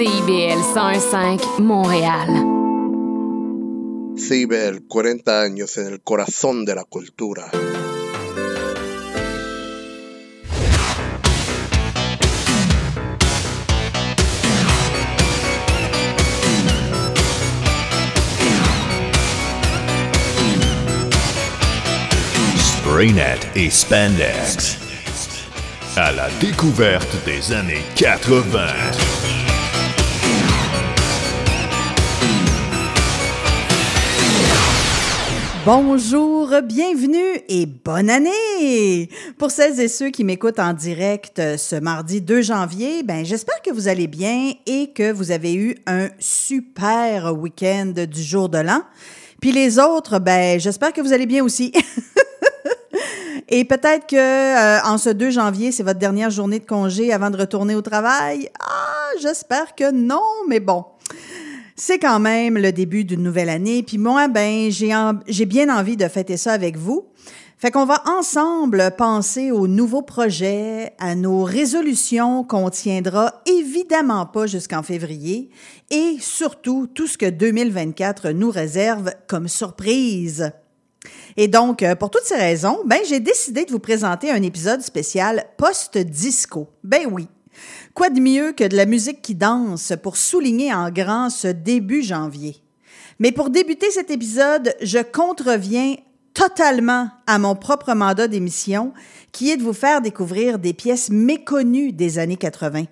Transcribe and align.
CIBL 0.00 0.62
105 0.72 1.60
Montréal. 1.60 2.30
CIBL, 4.16 4.86
40 4.88 5.42
años 5.42 5.76
en 5.76 5.88
el 5.88 6.00
corazón 6.00 6.64
de 6.64 6.74
la 6.74 6.84
cultura. 6.84 7.50
Spraynet 22.56 23.50
et 23.54 23.70
Spandex. 23.70 24.78
À 25.94 26.10
la 26.12 26.30
découverte 26.40 27.22
des 27.26 27.52
années 27.52 27.84
80. 27.96 29.39
Bonjour, 35.66 36.48
bienvenue 36.64 37.42
et 37.50 37.66
bonne 37.66 38.08
année! 38.08 39.10
Pour 39.36 39.50
celles 39.50 39.78
et 39.78 39.88
ceux 39.88 40.08
qui 40.08 40.24
m'écoutent 40.24 40.58
en 40.58 40.72
direct 40.72 41.38
euh, 41.38 41.58
ce 41.58 41.76
mardi 41.76 42.22
2 42.22 42.40
janvier, 42.40 43.02
ben 43.02 43.26
j'espère 43.26 43.60
que 43.60 43.70
vous 43.70 43.86
allez 43.86 44.06
bien 44.06 44.52
et 44.64 44.90
que 44.94 45.12
vous 45.12 45.32
avez 45.32 45.54
eu 45.54 45.76
un 45.86 46.08
super 46.18 47.34
week-end 47.38 47.92
du 48.10 48.22
jour 48.22 48.48
de 48.48 48.56
l'an. 48.56 48.82
Puis 49.42 49.52
les 49.52 49.78
autres, 49.78 50.18
ben 50.18 50.58
j'espère 50.58 50.94
que 50.94 51.02
vous 51.02 51.12
allez 51.12 51.26
bien 51.26 51.44
aussi. 51.44 51.74
Et 53.52 53.64
peut-être 53.64 54.06
que 54.06 54.16
euh, 54.16 54.80
en 54.84 54.96
ce 54.96 55.10
2 55.10 55.30
janvier, 55.30 55.72
c'est 55.72 55.82
votre 55.82 55.98
dernière 55.98 56.30
journée 56.30 56.60
de 56.60 56.66
congé 56.66 57.12
avant 57.12 57.28
de 57.28 57.36
retourner 57.36 57.74
au 57.74 57.82
travail. 57.82 58.48
Ah, 58.60 59.10
j'espère 59.20 59.74
que 59.74 59.90
non, 59.90 60.22
mais 60.48 60.60
bon. 60.60 60.84
C'est 61.82 61.98
quand 61.98 62.20
même 62.20 62.58
le 62.58 62.72
début 62.72 63.04
d'une 63.04 63.22
nouvelle 63.22 63.48
année, 63.48 63.82
puis 63.82 63.96
moi, 63.96 64.28
ben, 64.28 64.70
j'ai 64.70 65.46
bien 65.46 65.74
envie 65.74 65.96
de 65.96 66.06
fêter 66.08 66.36
ça 66.36 66.52
avec 66.52 66.76
vous. 66.76 67.06
Fait 67.56 67.70
qu'on 67.70 67.86
va 67.86 68.02
ensemble 68.06 68.90
penser 68.98 69.50
aux 69.50 69.66
nouveaux 69.66 70.02
projets, 70.02 70.92
à 70.98 71.14
nos 71.14 71.42
résolutions 71.42 72.44
qu'on 72.44 72.68
tiendra 72.68 73.40
évidemment 73.46 74.26
pas 74.26 74.46
jusqu'en 74.46 74.82
février 74.82 75.48
et 75.90 76.16
surtout 76.20 76.86
tout 76.86 77.06
ce 77.06 77.16
que 77.16 77.30
2024 77.30 78.28
nous 78.32 78.50
réserve 78.50 79.12
comme 79.26 79.48
surprise. 79.48 80.52
Et 81.38 81.48
donc, 81.48 81.82
euh, 81.82 81.94
pour 81.94 82.10
toutes 82.10 82.24
ces 82.24 82.36
raisons, 82.36 82.80
ben, 82.84 82.98
j'ai 83.08 83.20
décidé 83.20 83.64
de 83.64 83.70
vous 83.70 83.78
présenter 83.78 84.30
un 84.30 84.42
épisode 84.42 84.82
spécial 84.82 85.46
post-disco. 85.56 86.68
Ben 86.84 87.06
oui, 87.10 87.26
Quoi 87.94 88.10
de 88.10 88.20
mieux 88.20 88.52
que 88.52 88.64
de 88.64 88.76
la 88.76 88.86
musique 88.86 89.20
qui 89.20 89.34
danse 89.34 89.92
pour 90.02 90.16
souligner 90.16 90.72
en 90.72 90.90
grand 90.90 91.28
ce 91.28 91.48
début 91.48 92.02
janvier? 92.02 92.56
Mais 93.18 93.32
pour 93.32 93.50
débuter 93.50 93.90
cet 93.90 94.10
épisode, 94.10 94.74
je 94.80 94.98
contreviens 94.98 95.96
totalement 96.32 97.08
à 97.26 97.38
mon 97.38 97.56
propre 97.56 97.92
mandat 97.94 98.28
d'émission, 98.28 98.92
qui 99.32 99.50
est 99.50 99.56
de 99.56 99.62
vous 99.62 99.72
faire 99.72 100.00
découvrir 100.00 100.58
des 100.58 100.72
pièces 100.72 101.10
méconnues 101.10 101.92
des 101.92 102.18
années 102.18 102.36
80. 102.36 102.84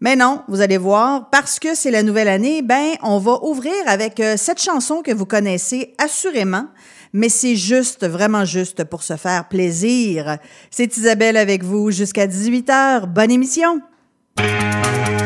Mais 0.00 0.16
non, 0.16 0.42
vous 0.48 0.62
allez 0.62 0.78
voir, 0.78 1.28
parce 1.28 1.58
que 1.58 1.74
c'est 1.74 1.90
la 1.90 2.02
nouvelle 2.02 2.28
année, 2.28 2.62
ben, 2.62 2.92
on 3.02 3.18
va 3.18 3.44
ouvrir 3.44 3.74
avec 3.86 4.18
euh, 4.18 4.36
cette 4.38 4.62
chanson 4.62 5.02
que 5.02 5.12
vous 5.12 5.26
connaissez 5.26 5.94
assurément, 5.98 6.68
mais 7.12 7.28
c'est 7.28 7.56
juste, 7.56 8.06
vraiment 8.06 8.46
juste 8.46 8.84
pour 8.84 9.02
se 9.02 9.16
faire 9.16 9.48
plaisir. 9.48 10.38
C'est 10.70 10.96
Isabelle 10.96 11.36
avec 11.36 11.64
vous 11.64 11.90
jusqu'à 11.90 12.26
18h. 12.26 13.06
Bonne 13.06 13.30
émission! 13.30 13.82
Música 14.40 15.19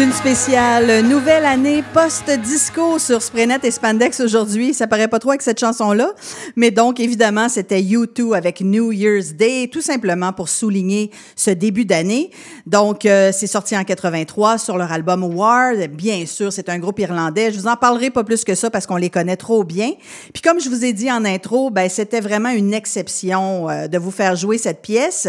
Une 0.00 0.12
spéciale 0.12 1.02
nouvelle 1.02 1.44
année 1.44 1.84
post-disco 1.92 2.98
sur 2.98 3.20
Spraynet 3.20 3.58
et 3.64 3.70
Spandex 3.70 4.20
aujourd'hui. 4.20 4.72
Ça 4.72 4.86
paraît 4.86 5.08
pas 5.08 5.18
trop 5.18 5.28
avec 5.28 5.42
cette 5.42 5.60
chanson-là. 5.60 6.12
Mais 6.56 6.70
donc, 6.70 7.00
évidemment, 7.00 7.50
c'était 7.50 7.82
U2 7.82 8.34
avec 8.34 8.62
New 8.62 8.92
Year's 8.92 9.34
Day, 9.34 9.68
tout 9.70 9.82
simplement 9.82 10.32
pour 10.32 10.48
souligner 10.48 11.10
ce 11.36 11.50
début 11.50 11.84
d'année. 11.84 12.30
Donc, 12.64 13.04
euh, 13.04 13.30
c'est 13.30 13.46
sorti 13.46 13.76
en 13.76 13.84
83 13.84 14.56
sur 14.56 14.78
leur 14.78 14.90
album 14.90 15.22
War. 15.22 15.74
Bien 15.90 16.24
sûr, 16.24 16.50
c'est 16.50 16.70
un 16.70 16.78
groupe 16.78 16.98
irlandais. 16.98 17.52
Je 17.52 17.58
vous 17.58 17.66
en 17.66 17.76
parlerai 17.76 18.08
pas 18.08 18.24
plus 18.24 18.42
que 18.42 18.54
ça 18.54 18.70
parce 18.70 18.86
qu'on 18.86 18.96
les 18.96 19.10
connaît 19.10 19.36
trop 19.36 19.64
bien. 19.64 19.90
Puis 20.32 20.40
comme 20.42 20.60
je 20.60 20.70
vous 20.70 20.82
ai 20.82 20.94
dit 20.94 21.12
en 21.12 21.26
intro, 21.26 21.68
ben, 21.68 21.90
c'était 21.90 22.20
vraiment 22.20 22.48
une 22.48 22.72
exception 22.72 23.68
euh, 23.68 23.86
de 23.86 23.98
vous 23.98 24.10
faire 24.10 24.34
jouer 24.34 24.56
cette 24.56 24.80
pièce. 24.80 25.28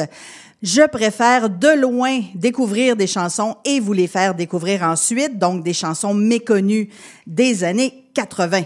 Je 0.61 0.87
préfère 0.87 1.49
de 1.49 1.79
loin 1.79 2.21
découvrir 2.35 2.95
des 2.95 3.07
chansons 3.07 3.55
et 3.65 3.79
vous 3.79 3.93
les 3.93 4.07
faire 4.07 4.35
découvrir 4.35 4.83
ensuite, 4.83 5.39
donc 5.39 5.63
des 5.63 5.73
chansons 5.73 6.13
méconnues 6.13 6.89
des 7.25 7.63
années 7.63 8.05
80. 8.13 8.61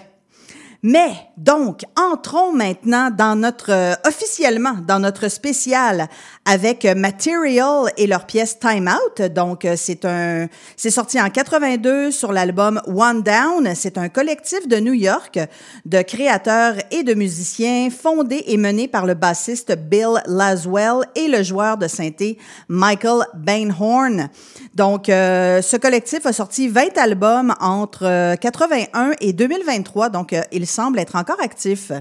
Mais 0.88 1.16
donc, 1.36 1.82
entrons 1.98 2.54
maintenant 2.54 3.10
dans 3.10 3.36
notre 3.36 3.72
euh, 3.72 3.96
officiellement 4.08 4.76
dans 4.88 5.00
notre 5.00 5.30
spécial 5.30 6.08
avec 6.46 6.86
Material 6.86 7.92
et 7.98 8.06
leur 8.06 8.28
pièce 8.28 8.60
Time 8.60 8.88
Out. 8.88 9.24
Donc, 9.34 9.66
euh, 9.66 9.74
c'est 9.76 10.06
un 10.06 10.48
c'est 10.78 10.92
sorti 10.92 11.20
en 11.20 11.32
82 11.32 12.12
sur 12.12 12.32
l'album 12.32 12.80
One 12.86 13.24
Down. 13.24 13.74
C'est 13.74 13.98
un 13.98 14.10
collectif 14.10 14.68
de 14.68 14.78
New 14.78 14.94
York 14.94 15.40
de 15.86 16.02
créateurs 16.04 16.76
et 16.92 17.02
de 17.02 17.16
musiciens 17.16 17.90
fondé 17.90 18.44
et 18.46 18.58
mené 18.58 18.88
par 18.88 19.08
le 19.08 19.16
bassiste 19.16 19.76
Bill 19.76 20.22
Laswell 20.28 21.08
et 21.16 21.28
le 21.28 21.42
joueur 21.42 21.78
de 21.78 21.88
synthé 21.88 22.38
Michael 22.70 23.26
Bainhorn. 23.34 24.30
Donc, 24.76 25.10
euh, 25.10 25.64
ce 25.64 25.78
collectif 25.78 26.28
a 26.28 26.32
sorti 26.32 26.68
20 26.68 26.96
albums 27.00 27.56
entre 27.60 28.36
81 28.36 29.14
et 29.20 29.34
2023. 29.34 30.10
Donc, 30.10 30.36
il 30.52 30.68
semble 30.76 31.00
être 31.00 31.16
encore 31.16 31.42
actif. 31.42 31.92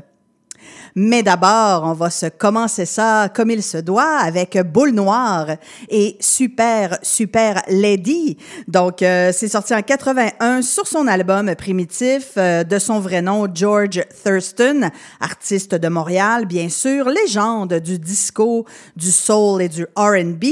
Mais 0.96 1.22
d'abord, 1.22 1.82
on 1.84 1.92
va 1.92 2.10
se 2.10 2.26
commencer 2.26 2.86
ça 2.86 3.28
comme 3.34 3.50
il 3.50 3.62
se 3.62 3.78
doit 3.78 4.18
avec 4.18 4.56
Boule 4.72 4.92
Noire 4.92 5.48
et 5.88 6.16
Super, 6.20 6.98
Super 7.02 7.62
Lady. 7.68 8.36
Donc, 8.68 9.02
euh, 9.02 9.30
c'est 9.32 9.48
sorti 9.48 9.74
en 9.74 9.82
81 9.82 10.62
sur 10.62 10.86
son 10.86 11.06
album 11.06 11.54
Primitif 11.56 12.32
euh, 12.36 12.64
de 12.64 12.78
son 12.78 13.00
vrai 13.00 13.22
nom, 13.22 13.46
George 13.52 14.02
Thurston, 14.24 14.90
artiste 15.20 15.74
de 15.74 15.88
Montréal, 15.88 16.46
bien 16.46 16.68
sûr, 16.68 17.08
légende 17.08 17.74
du 17.74 17.98
disco, 17.98 18.64
du 18.96 19.10
soul 19.10 19.62
et 19.62 19.68
du 19.68 19.86
R&B. 19.96 20.44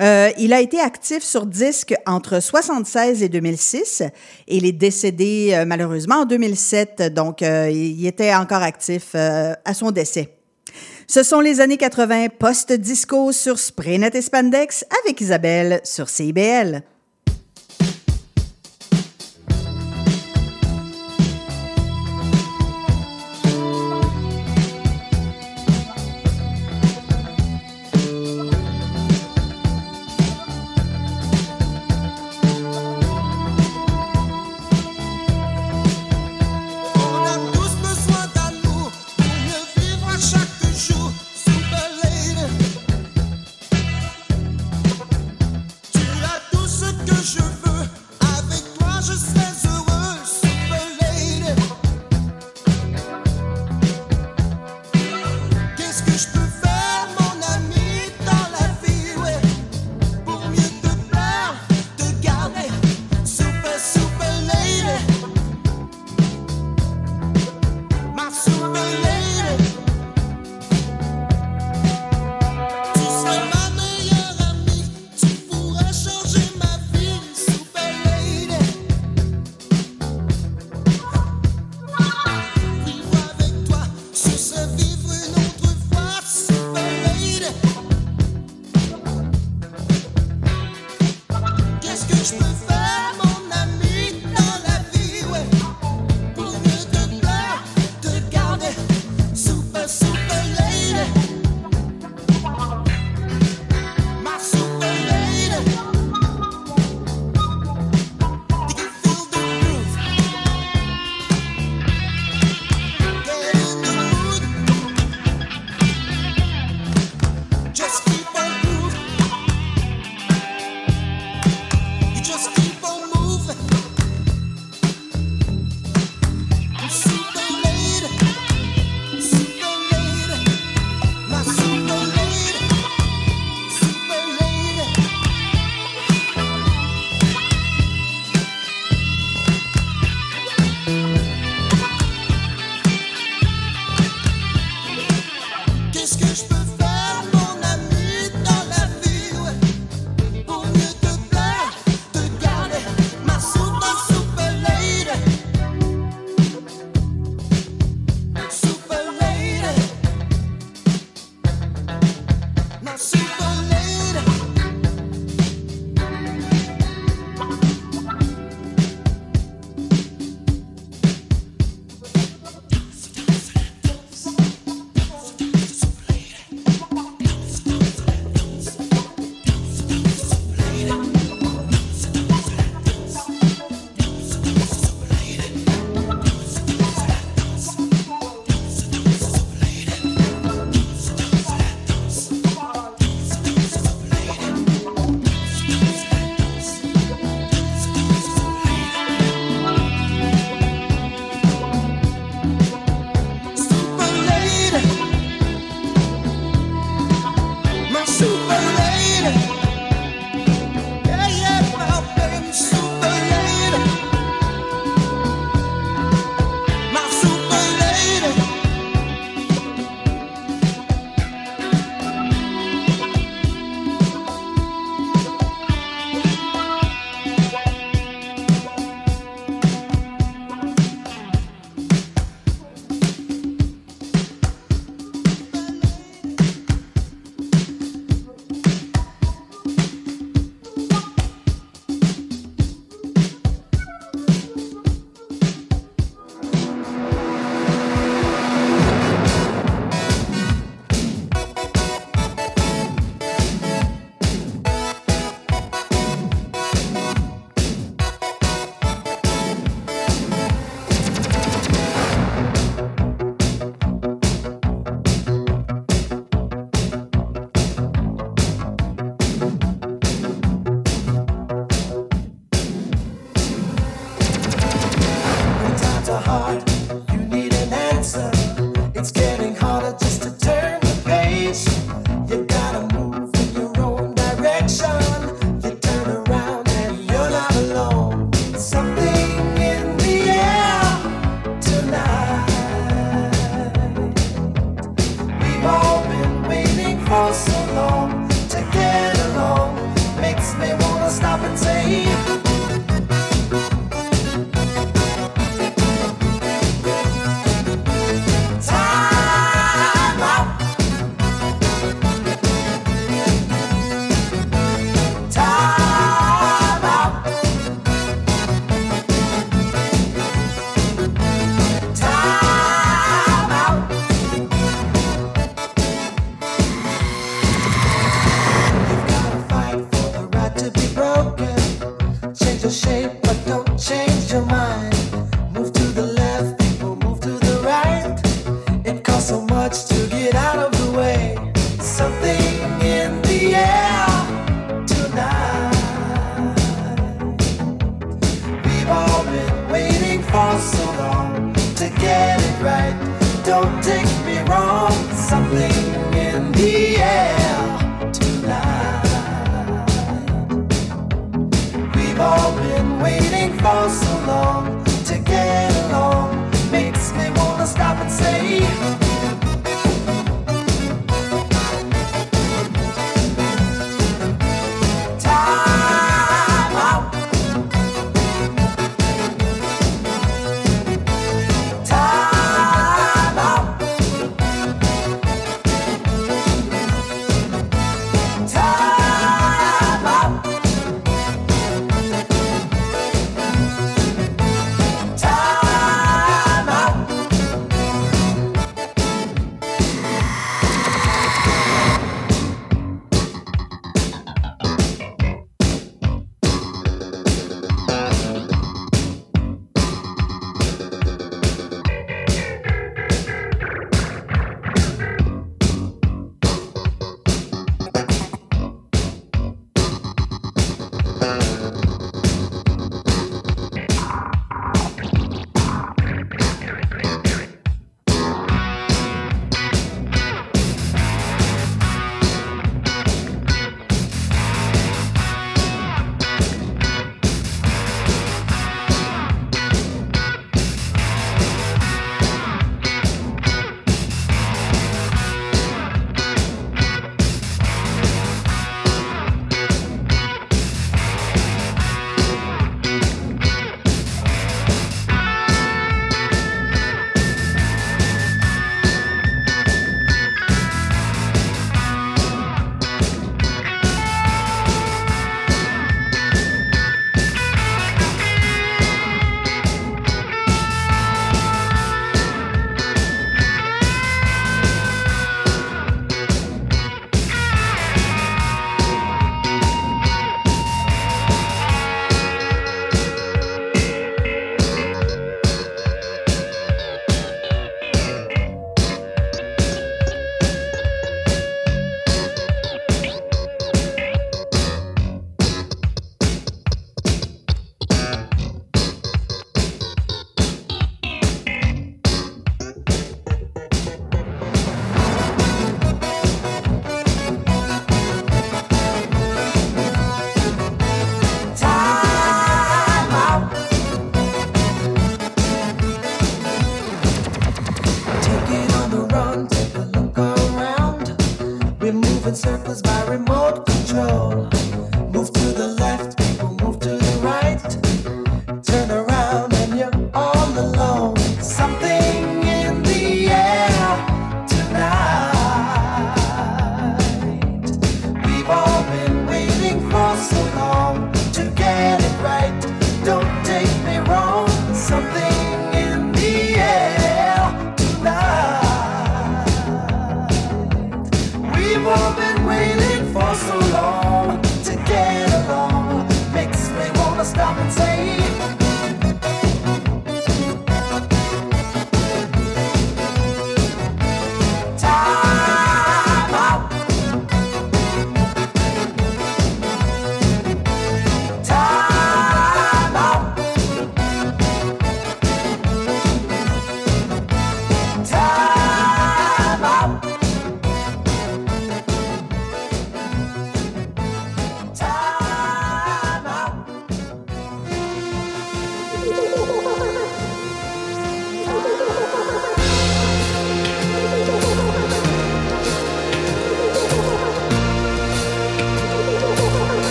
Euh, 0.00 0.30
il 0.38 0.52
a 0.52 0.60
été 0.60 0.80
actif 0.80 1.24
sur 1.24 1.44
disque 1.44 1.94
entre 2.06 2.40
76 2.40 3.22
et 3.22 3.28
2006 3.28 4.02
et 4.46 4.56
il 4.56 4.64
est 4.64 4.72
décédé 4.72 5.50
euh, 5.52 5.64
malheureusement 5.64 6.16
en 6.16 6.24
2007, 6.24 7.12
donc 7.12 7.42
euh, 7.42 7.68
il 7.70 8.06
était 8.06 8.32
encore 8.34 8.62
actif 8.62 9.14
à 9.14 9.74
son 9.74 9.90
décès. 9.90 10.34
Ce 11.08 11.22
sont 11.22 11.40
les 11.40 11.60
années 11.60 11.78
80 11.78 12.28
post-disco 12.38 13.32
sur 13.32 13.58
Spraynet 13.58 14.10
et 14.14 14.22
Spandex 14.22 14.84
avec 15.02 15.20
Isabelle 15.20 15.80
sur 15.82 16.08
CIBL. 16.08 16.82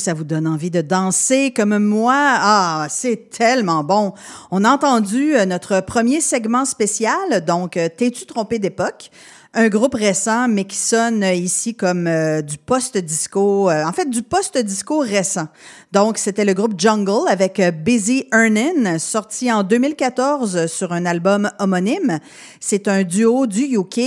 Ça 0.00 0.14
vous 0.14 0.24
donne 0.24 0.48
envie 0.48 0.70
de 0.70 0.80
danser 0.80 1.52
comme 1.54 1.78
moi? 1.78 2.14
Ah, 2.16 2.86
c'est 2.88 3.30
tellement 3.30 3.84
bon. 3.84 4.14
On 4.50 4.64
a 4.64 4.70
entendu 4.70 5.36
euh, 5.36 5.44
notre 5.44 5.80
premier 5.80 6.20
segment 6.20 6.64
spécial, 6.64 7.44
donc 7.46 7.76
euh, 7.76 7.88
T'es-tu 7.94 8.26
trompé 8.26 8.58
d'époque? 8.58 9.10
Un 9.52 9.68
groupe 9.68 9.94
récent, 9.94 10.48
mais 10.48 10.64
qui 10.64 10.76
sonne 10.76 11.22
ici 11.22 11.74
comme 11.74 12.06
euh, 12.06 12.40
du 12.40 12.56
post-disco, 12.56 13.70
en 13.70 13.92
fait 13.92 14.08
du 14.08 14.22
post-disco 14.22 14.98
récent. 15.00 15.48
Donc, 15.92 16.18
c'était 16.18 16.44
le 16.44 16.54
groupe 16.54 16.74
Jungle 16.78 17.28
avec 17.28 17.60
Busy 17.60 18.26
Earnin, 18.32 18.98
sorti 18.98 19.52
en 19.52 19.64
2014 19.64 20.66
sur 20.66 20.92
un 20.92 21.04
album 21.04 21.50
homonyme. 21.58 22.20
C'est 22.60 22.88
un 22.88 23.02
duo 23.02 23.46
du 23.46 23.76
UK. 23.76 24.00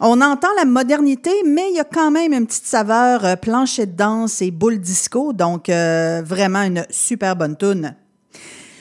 On 0.00 0.20
entend 0.20 0.48
la 0.56 0.64
modernité, 0.64 1.30
mais 1.44 1.68
il 1.70 1.76
y 1.76 1.80
a 1.80 1.84
quand 1.84 2.10
même 2.10 2.32
une 2.32 2.46
petite 2.46 2.64
saveur 2.64 3.24
euh, 3.24 3.36
plancher 3.36 3.86
de 3.86 3.92
danse 3.92 4.40
et 4.40 4.50
boule 4.50 4.80
disco, 4.80 5.32
donc 5.32 5.68
euh, 5.68 6.22
vraiment 6.24 6.62
une 6.62 6.86
super 6.90 7.36
bonne 7.36 7.56
tune. 7.56 7.94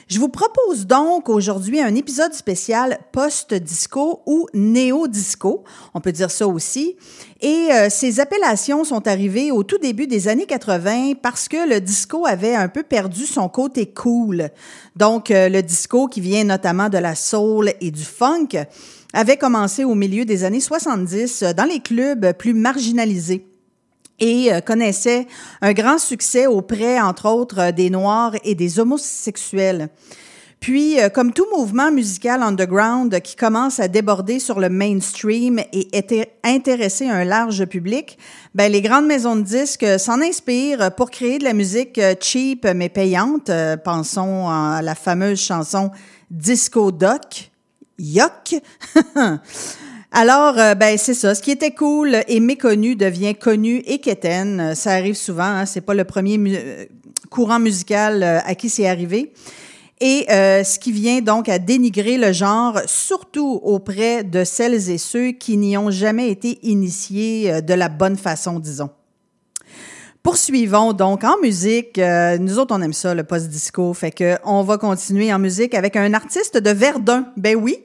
Je 0.07 0.19
vous 0.19 0.29
propose 0.29 0.87
donc 0.87 1.29
aujourd'hui 1.29 1.79
un 1.79 1.95
épisode 1.95 2.33
spécial 2.33 2.99
post-disco 3.11 4.21
ou 4.25 4.47
néo-disco, 4.53 5.63
on 5.93 6.01
peut 6.01 6.11
dire 6.11 6.31
ça 6.31 6.47
aussi. 6.47 6.97
Et 7.39 7.69
euh, 7.71 7.87
ces 7.89 8.19
appellations 8.19 8.83
sont 8.83 9.07
arrivées 9.07 9.51
au 9.51 9.63
tout 9.63 9.77
début 9.77 10.07
des 10.07 10.27
années 10.27 10.45
80 10.45 11.13
parce 11.21 11.47
que 11.47 11.69
le 11.69 11.79
disco 11.79 12.25
avait 12.25 12.55
un 12.55 12.67
peu 12.67 12.83
perdu 12.83 13.25
son 13.25 13.47
côté 13.47 13.85
cool. 13.85 14.49
Donc 14.97 15.27
le 15.29 15.61
disco 15.61 16.07
qui 16.07 16.19
vient 16.19 16.43
notamment 16.43 16.89
de 16.89 16.97
la 16.97 17.15
soul 17.15 17.71
et 17.79 17.91
du 17.91 18.03
funk 18.03 18.49
avait 19.13 19.37
commencé 19.37 19.83
au 19.83 19.95
milieu 19.95 20.25
des 20.25 20.43
années 20.43 20.59
70 20.59 21.43
euh, 21.43 21.53
dans 21.53 21.65
les 21.65 21.79
clubs 21.79 22.33
plus 22.33 22.53
marginalisés 22.53 23.45
et 24.19 24.53
euh, 24.53 24.61
connaissait 24.61 25.27
un 25.61 25.73
grand 25.73 25.97
succès 25.97 26.47
auprès, 26.47 26.99
entre 26.99 27.29
autres, 27.29 27.59
euh, 27.59 27.71
des 27.71 27.89
Noirs 27.89 28.33
et 28.43 28.55
des 28.55 28.79
homosexuels. 28.79 29.89
Puis, 30.59 30.97
comme 31.15 31.33
tout 31.33 31.47
mouvement 31.57 31.91
musical 31.91 32.43
underground 32.43 33.19
qui 33.21 33.35
commence 33.35 33.79
à 33.79 33.87
déborder 33.87 34.37
sur 34.37 34.59
le 34.59 34.69
mainstream 34.69 35.59
et 35.73 35.87
intéresser 36.43 37.09
un 37.09 37.23
large 37.23 37.65
public, 37.65 38.19
ben, 38.53 38.71
les 38.71 38.83
grandes 38.83 39.07
maisons 39.07 39.35
de 39.35 39.41
disques 39.41 39.87
s'en 39.97 40.21
inspirent 40.21 40.93
pour 40.93 41.09
créer 41.09 41.39
de 41.39 41.45
la 41.45 41.53
musique 41.53 41.99
cheap 42.19 42.67
mais 42.75 42.89
payante. 42.89 43.49
Pensons 43.83 44.49
à 44.49 44.83
la 44.83 44.93
fameuse 44.93 45.41
chanson 45.41 45.89
Disco 46.29 46.91
Doc 46.91 47.50
Yuck! 48.01 48.55
Alors, 50.11 50.57
euh, 50.57 50.75
ben 50.75 50.97
c'est 50.97 51.13
ça. 51.13 51.35
Ce 51.35 51.41
qui 51.41 51.51
était 51.51 51.71
cool 51.71 52.17
et 52.27 52.39
méconnu 52.39 52.95
devient 52.95 53.35
connu 53.35 53.77
et 53.85 53.99
quétaine. 53.99 54.75
Ça 54.75 54.91
arrive 54.91 55.15
souvent. 55.15 55.43
Hein. 55.43 55.65
C'est 55.65 55.81
pas 55.81 55.93
le 55.93 56.03
premier 56.03 56.37
euh, 56.37 56.85
courant 57.29 57.59
musical 57.59 58.23
euh, 58.23 58.39
à 58.43 58.55
qui 58.55 58.69
c'est 58.69 58.87
arrivé. 58.87 59.31
Et 60.03 60.25
ce 60.29 60.79
qui 60.79 60.91
vient 60.91 61.21
donc 61.21 61.47
à 61.47 61.59
dénigrer 61.59 62.17
le 62.17 62.31
genre, 62.31 62.79
surtout 62.87 63.59
auprès 63.61 64.23
de 64.23 64.43
celles 64.43 64.89
et 64.89 64.97
ceux 64.97 65.29
qui 65.29 65.57
n'y 65.57 65.77
ont 65.77 65.91
jamais 65.91 66.31
été 66.31 66.57
initiés 66.63 67.61
de 67.61 67.73
la 67.75 67.87
bonne 67.87 68.17
façon, 68.17 68.57
disons. 68.57 68.89
Poursuivons 70.23 70.93
donc 70.93 71.23
en 71.23 71.39
musique. 71.41 71.97
Euh, 71.97 72.37
nous 72.37 72.59
autres, 72.59 72.75
on 72.77 72.81
aime 72.83 72.93
ça, 72.93 73.15
le 73.15 73.23
post-disco. 73.23 73.91
Fait 73.95 74.11
que 74.11 74.37
on 74.45 74.61
va 74.61 74.77
continuer 74.77 75.33
en 75.33 75.39
musique 75.39 75.73
avec 75.73 75.95
un 75.95 76.13
artiste 76.13 76.57
de 76.57 76.69
Verdun. 76.69 77.25
Ben 77.37 77.55
oui. 77.55 77.79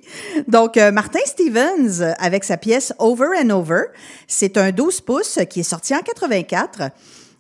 Donc, 0.47 0.77
euh, 0.77 0.93
Martin 0.93 1.21
Stevens 1.25 2.15
avec 2.19 2.45
sa 2.45 2.59
pièce 2.59 2.93
Over 2.99 3.29
and 3.43 3.49
Over. 3.49 3.85
C'est 4.29 4.59
un 4.59 4.71
12 4.71 5.01
pouces 5.01 5.39
qui 5.49 5.61
est 5.61 5.63
sorti 5.63 5.95
en 5.95 6.01
84. 6.01 6.91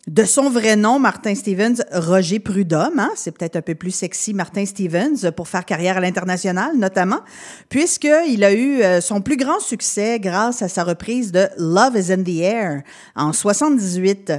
De 0.07 0.25
son 0.25 0.49
vrai 0.49 0.77
nom, 0.77 1.01
Martin 1.01 1.35
Stevens, 1.35 1.83
Roger 1.93 2.39
Prudhomme, 2.39 3.01
hein? 3.01 3.11
c'est 3.17 3.37
peut-être 3.37 3.57
un 3.57 3.61
peu 3.61 3.75
plus 3.75 3.91
sexy, 3.91 4.35
Martin 4.35 4.65
Stevens, 4.65 5.33
pour 5.35 5.49
faire 5.49 5.65
carrière 5.65 5.97
à 5.97 6.01
l'international, 6.01 6.77
notamment, 6.77 7.23
puisqu'il 7.69 8.45
a 8.45 8.53
eu 8.53 8.83
euh, 8.83 9.01
son 9.01 9.21
plus 9.21 9.37
grand 9.37 9.59
succès 9.59 10.21
grâce 10.21 10.63
à 10.63 10.69
sa 10.69 10.85
reprise 10.85 11.33
de 11.33 11.49
Love 11.59 11.97
is 11.97 12.13
in 12.13 12.23
the 12.23 12.39
Air 12.41 12.83
en 13.17 13.33
78. 13.33 14.33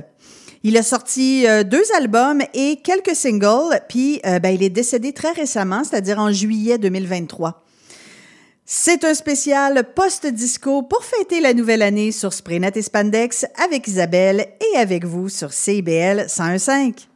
Il 0.68 0.76
a 0.76 0.84
sorti 0.84 1.48
euh, 1.48 1.64
deux 1.64 1.86
albums 1.96 2.42
et 2.54 2.82
quelques 2.84 3.16
singles, 3.16 3.80
puis 3.88 4.20
euh, 4.26 4.38
ben, 4.40 4.50
il 4.50 4.62
est 4.62 4.70
décédé 4.70 5.14
très 5.14 5.32
récemment, 5.32 5.86
c'est-à-dire 5.86 6.20
en 6.20 6.30
juillet 6.30 6.78
2023. 6.78 7.64
C'est 8.66 9.06
un 9.06 9.14
spécial 9.14 9.94
post-disco 9.96 10.84
pour 10.84 11.06
fêter 11.06 11.40
la 11.40 11.54
nouvelle 11.54 11.82
année 11.82 12.12
sur 12.12 12.34
Spraynet 12.34 12.74
et 12.76 12.82
Spandex 12.82 13.46
avec 13.64 13.88
Isabelle 13.88 14.46
et 14.74 14.78
avec 14.78 15.06
vous 15.06 15.30
sur 15.30 15.54
CBL 15.54 16.26
101.5. 16.28 17.08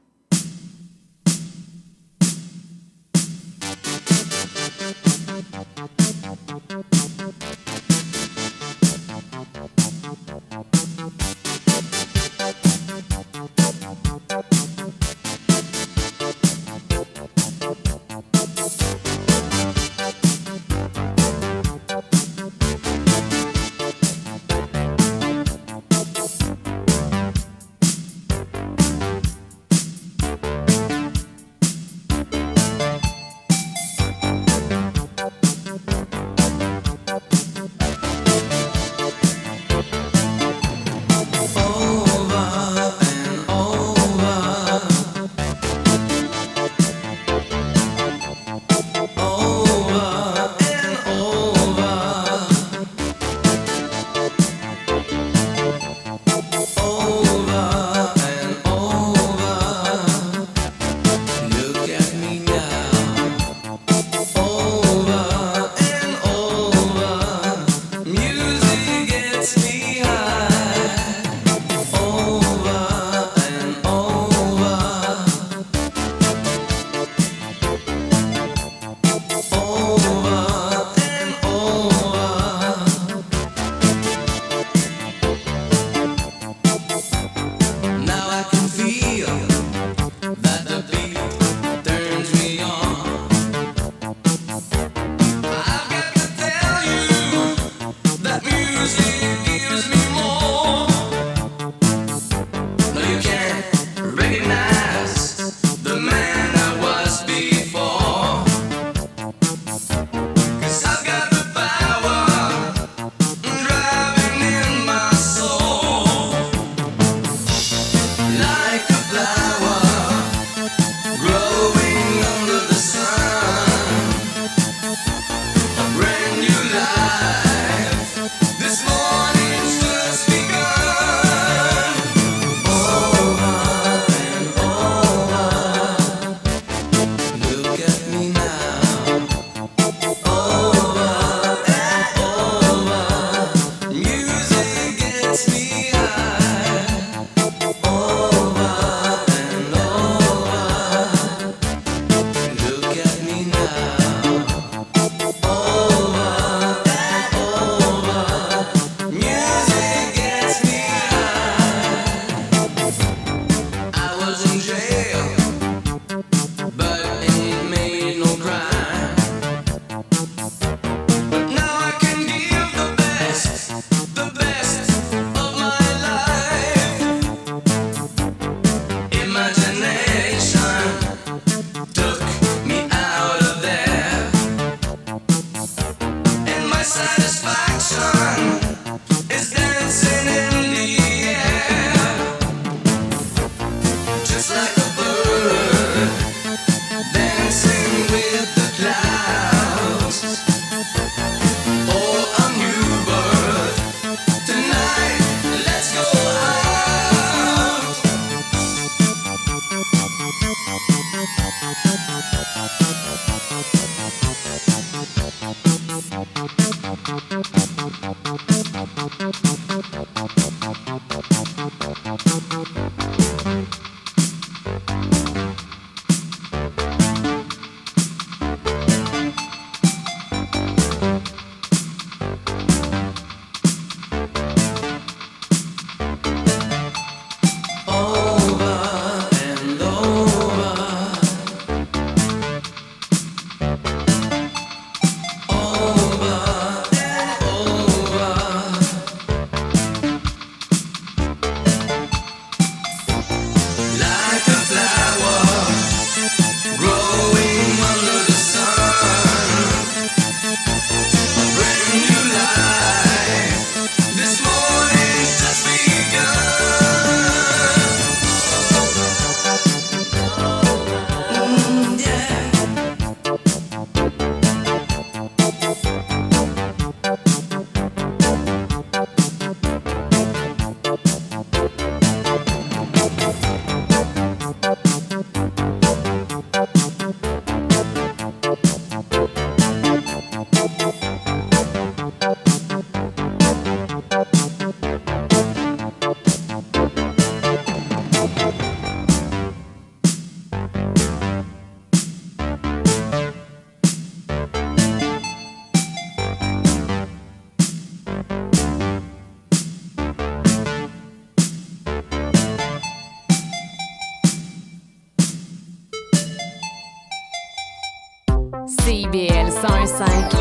sign. 320.01 320.40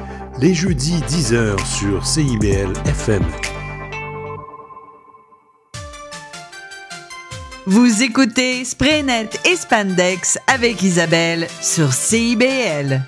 Les 0.41 0.55
jeudis 0.55 0.99
10h 1.07 1.63
sur 1.67 2.03
CIBL 2.03 2.73
FM. 2.87 3.23
Vous 7.67 8.01
écoutez 8.01 8.65
Spraynet 8.65 9.29
et 9.45 9.55
Spandex 9.55 10.39
avec 10.47 10.81
Isabelle 10.81 11.45
sur 11.61 11.93
CIBL. 11.93 13.03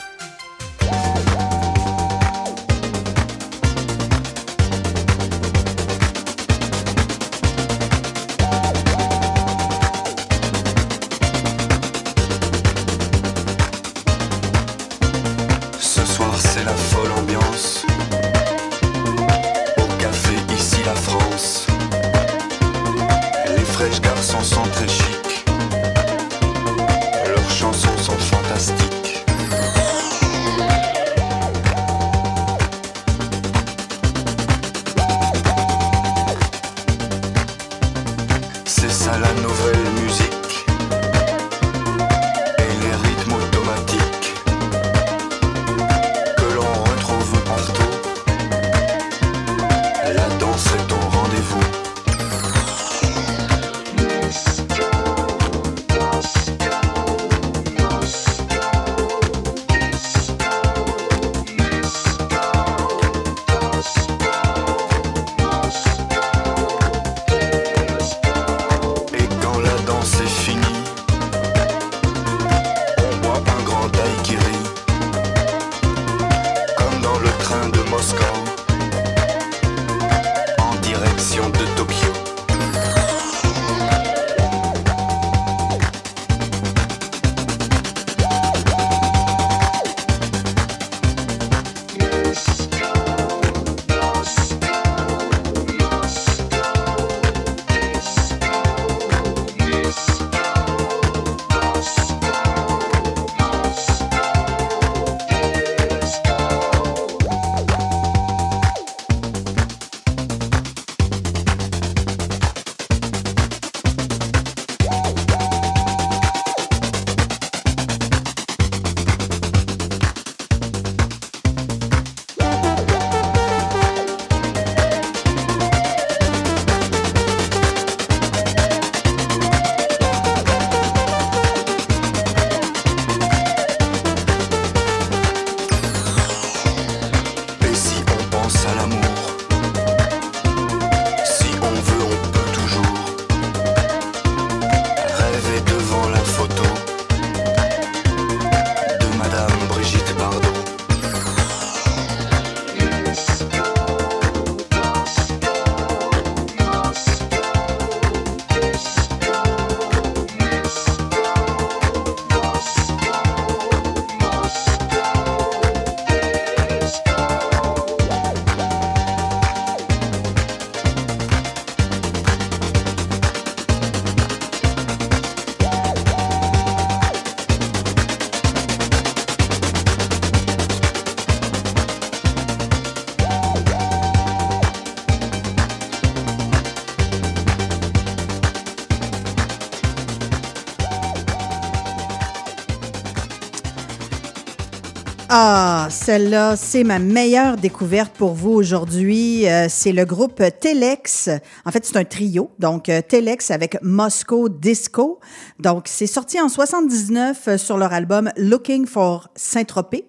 Ah, 195.36 195.88
celle-là, 195.90 196.56
c'est 196.56 196.84
ma 196.84 197.00
meilleure 197.00 197.58
découverte 197.58 198.14
pour 198.16 198.36
vous 198.36 198.52
aujourd'hui. 198.52 199.50
Euh, 199.50 199.66
c'est 199.68 199.92
le 199.92 200.06
groupe 200.06 200.44
Telex. 200.62 201.28
En 201.66 201.72
fait, 201.72 201.84
c'est 201.84 201.98
un 201.98 202.04
trio. 202.04 202.52
Donc, 202.60 202.88
euh, 202.88 203.02
Telex 203.02 203.50
avec 203.50 203.82
Moscow 203.82 204.48
Disco. 204.48 205.20
Donc, 205.58 205.86
c'est 205.88 206.06
sorti 206.06 206.40
en 206.40 206.50
79 206.50 207.48
euh, 207.48 207.58
sur 207.58 207.80
leur 207.80 207.94
album 207.94 208.30
Looking 208.38 208.86
for 208.86 209.28
Saint-Tropez. 209.34 210.06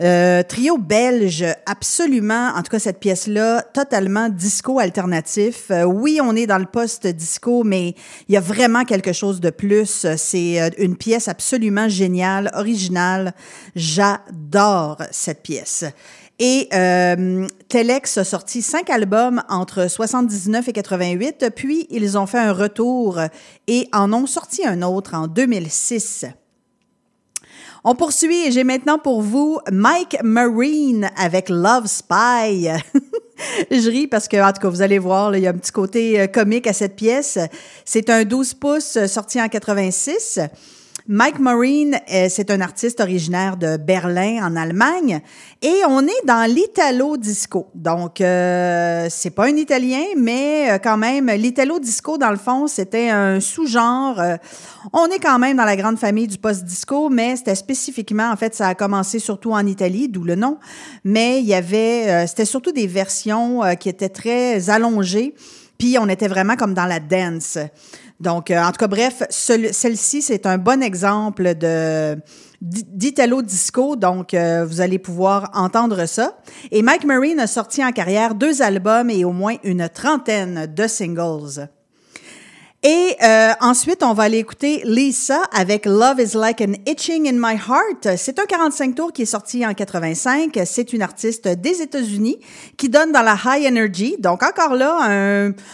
Euh, 0.00 0.42
trio 0.42 0.78
belge, 0.78 1.44
absolument, 1.66 2.52
en 2.54 2.62
tout 2.62 2.70
cas 2.70 2.78
cette 2.78 3.00
pièce-là, 3.00 3.62
totalement 3.62 4.28
disco 4.28 4.78
alternatif. 4.78 5.70
Euh, 5.70 5.84
oui, 5.84 6.20
on 6.22 6.36
est 6.36 6.46
dans 6.46 6.58
le 6.58 6.66
post-disco, 6.66 7.64
mais 7.64 7.94
il 8.28 8.34
y 8.34 8.36
a 8.36 8.40
vraiment 8.40 8.84
quelque 8.84 9.12
chose 9.12 9.40
de 9.40 9.50
plus. 9.50 10.06
C'est 10.16 10.60
euh, 10.60 10.70
une 10.78 10.96
pièce 10.96 11.28
absolument 11.28 11.88
géniale, 11.88 12.50
originale. 12.54 13.34
J'adore 13.74 14.98
cette 15.10 15.42
pièce. 15.42 15.84
Et 16.38 16.68
euh, 16.74 17.46
Telex 17.68 18.18
a 18.18 18.24
sorti 18.24 18.60
cinq 18.60 18.90
albums 18.90 19.42
entre 19.48 19.88
79 19.88 20.68
et 20.68 20.72
88, 20.72 21.46
puis 21.54 21.86
ils 21.90 22.18
ont 22.18 22.26
fait 22.26 22.38
un 22.38 22.52
retour 22.52 23.20
et 23.66 23.88
en 23.92 24.12
ont 24.12 24.26
sorti 24.26 24.66
un 24.66 24.82
autre 24.82 25.14
en 25.14 25.28
2006. 25.28 26.26
On 27.88 27.94
poursuit 27.94 28.48
et 28.48 28.50
j'ai 28.50 28.64
maintenant 28.64 28.98
pour 28.98 29.22
vous 29.22 29.60
Mike 29.70 30.16
Marine 30.24 31.08
avec 31.16 31.48
Love 31.48 31.86
Spy. 31.86 32.66
Je 33.70 33.88
ris 33.88 34.08
parce 34.08 34.26
que, 34.26 34.36
en 34.44 34.52
tout 34.52 34.60
cas, 34.60 34.68
vous 34.68 34.82
allez 34.82 34.98
voir, 34.98 35.36
il 35.36 35.44
y 35.44 35.46
a 35.46 35.50
un 35.50 35.56
petit 35.56 35.70
côté 35.70 36.20
euh, 36.20 36.26
comique 36.26 36.66
à 36.66 36.72
cette 36.72 36.96
pièce. 36.96 37.38
C'est 37.84 38.10
un 38.10 38.24
12 38.24 38.54
pouces 38.54 38.96
euh, 38.96 39.06
sorti 39.06 39.40
en 39.40 39.48
86. 39.48 40.40
Mike 41.08 41.38
Marine, 41.38 42.00
euh, 42.12 42.26
c'est 42.28 42.50
un 42.50 42.60
artiste 42.60 42.98
originaire 42.98 43.56
de 43.56 43.76
Berlin, 43.76 44.44
en 44.44 44.56
Allemagne, 44.56 45.20
et 45.62 45.82
on 45.88 46.02
est 46.02 46.26
dans 46.26 46.50
l'italo 46.50 47.16
disco. 47.16 47.68
Donc, 47.76 48.20
euh, 48.20 49.06
c'est 49.08 49.30
pas 49.30 49.46
un 49.46 49.54
Italien, 49.56 50.02
mais 50.16 50.68
euh, 50.68 50.78
quand 50.82 50.96
même, 50.96 51.28
l'italo 51.30 51.78
disco, 51.78 52.18
dans 52.18 52.30
le 52.30 52.36
fond, 52.36 52.66
c'était 52.66 53.08
un 53.08 53.38
sous-genre. 53.38 54.18
Euh, 54.18 54.36
on 54.92 55.06
est 55.06 55.20
quand 55.20 55.38
même 55.38 55.56
dans 55.58 55.64
la 55.64 55.76
grande 55.76 55.96
famille 55.96 56.26
du 56.26 56.38
post-disco, 56.38 57.08
mais 57.08 57.36
c'était 57.36 57.54
spécifiquement, 57.54 58.28
en 58.32 58.36
fait, 58.36 58.56
ça 58.56 58.66
a 58.66 58.74
commencé 58.74 59.20
surtout 59.20 59.52
en 59.52 59.64
Italie, 59.64 60.08
d'où 60.08 60.24
le 60.24 60.34
nom. 60.34 60.58
Mais 61.04 61.38
il 61.38 61.46
y 61.46 61.54
avait, 61.54 62.26
c'était 62.26 62.44
surtout 62.44 62.72
des 62.72 62.88
versions 62.88 63.60
qui 63.78 63.88
étaient 63.88 64.08
très 64.08 64.70
allongées, 64.70 65.34
puis 65.78 65.98
on 66.00 66.08
était 66.08 66.28
vraiment 66.28 66.56
comme 66.56 66.74
dans 66.74 66.86
la 66.86 66.98
dance. 66.98 67.58
Donc, 68.20 68.50
euh, 68.50 68.62
en 68.62 68.70
tout 68.72 68.78
cas, 68.78 68.86
bref, 68.86 69.22
celle-ci, 69.28 70.22
c'est 70.22 70.46
un 70.46 70.58
bon 70.58 70.82
exemple 70.82 71.54
de 71.54 72.16
d'Italo 72.62 73.42
Disco, 73.42 73.96
donc 73.96 74.32
euh, 74.32 74.64
vous 74.64 74.80
allez 74.80 74.98
pouvoir 74.98 75.50
entendre 75.52 76.06
ça. 76.06 76.38
Et 76.70 76.80
Mike 76.80 77.04
Marine 77.04 77.38
a 77.38 77.46
sorti 77.46 77.84
en 77.84 77.92
carrière 77.92 78.34
deux 78.34 78.62
albums 78.62 79.10
et 79.10 79.26
au 79.26 79.32
moins 79.32 79.56
une 79.62 79.88
trentaine 79.90 80.66
de 80.66 80.86
singles. 80.86 81.68
Et 82.88 83.16
euh, 83.20 83.50
ensuite, 83.62 84.04
on 84.04 84.12
va 84.12 84.22
aller 84.22 84.38
écouter 84.38 84.80
Lisa 84.84 85.42
avec 85.52 85.86
Love 85.86 86.20
is 86.20 86.36
Like 86.36 86.60
an 86.60 86.74
Itching 86.86 87.26
in 87.26 87.32
My 87.32 87.56
Heart. 87.56 88.16
C'est 88.16 88.38
un 88.38 88.44
45 88.44 88.94
tours 88.94 89.12
qui 89.12 89.22
est 89.22 89.26
sorti 89.26 89.66
en 89.66 89.74
85. 89.74 90.56
C'est 90.64 90.92
une 90.92 91.02
artiste 91.02 91.48
des 91.48 91.82
États-Unis 91.82 92.38
qui 92.76 92.88
donne 92.88 93.10
dans 93.10 93.22
la 93.22 93.36
high 93.44 93.66
energy. 93.66 94.14
Donc 94.20 94.44
encore 94.44 94.76
là, 94.76 95.00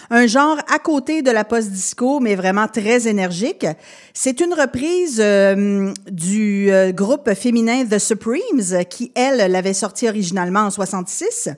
un, 0.09 0.27
genre 0.27 0.57
à 0.75 0.79
côté 0.79 1.21
de 1.21 1.31
la 1.31 1.45
post-disco, 1.45 2.19
mais 2.19 2.35
vraiment 2.35 2.67
très 2.67 3.07
énergique. 3.07 3.67
C'est 4.15 4.41
une 4.41 4.55
reprise 4.55 5.21
euh, 5.23 5.93
du 6.11 6.73
euh, 6.73 6.93
groupe 6.93 7.35
féminin 7.35 7.85
The 7.85 7.99
Supremes 7.99 8.87
qui, 8.89 9.13
elle, 9.15 9.53
l'avait 9.53 9.75
sorti 9.75 10.09
originalement 10.09 10.61
en 10.61 10.71
66. 10.71 11.51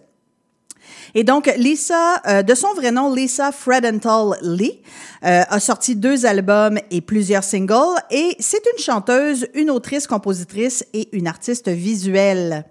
Et 1.14 1.22
donc, 1.22 1.52
Lisa, 1.56 2.20
euh, 2.26 2.42
de 2.42 2.54
son 2.54 2.74
vrai 2.74 2.90
nom, 2.90 3.14
Lisa 3.14 3.52
Fredenthal 3.52 4.36
Lee, 4.42 4.82
euh, 5.24 5.42
a 5.48 5.60
sorti 5.60 5.94
deux 5.94 6.26
albums 6.26 6.78
et 6.90 7.00
plusieurs 7.00 7.44
singles. 7.44 8.00
Et 8.10 8.36
c'est 8.40 8.62
une 8.72 8.82
chanteuse, 8.82 9.46
une 9.54 9.70
autrice, 9.70 10.06
compositrice 10.06 10.84
et 10.92 11.16
une 11.16 11.28
artiste 11.28 11.68
visuelle. 11.68 12.64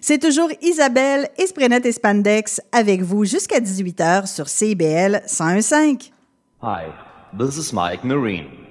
C'est 0.00 0.18
toujours 0.18 0.50
Isabelle 0.62 1.28
Esprenette 1.36 1.84
et 1.84 1.92
Spandex 1.92 2.60
avec 2.70 3.02
vous 3.02 3.24
jusqu'à 3.24 3.58
18h 3.58 4.32
sur 4.32 4.48
CBL 4.48 5.22
101.5. 5.26 6.12
Hi, 6.62 6.92
this 7.36 7.56
is 7.56 7.72
Mike 7.74 8.04
Marine. 8.04 8.67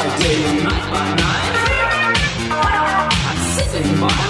by 0.00 0.18
day, 0.18 0.62
night 0.62 0.90
by 0.90 1.14
night. 1.14 1.54
I'm 3.28 3.38
sitting 3.52 4.00
by 4.00 4.29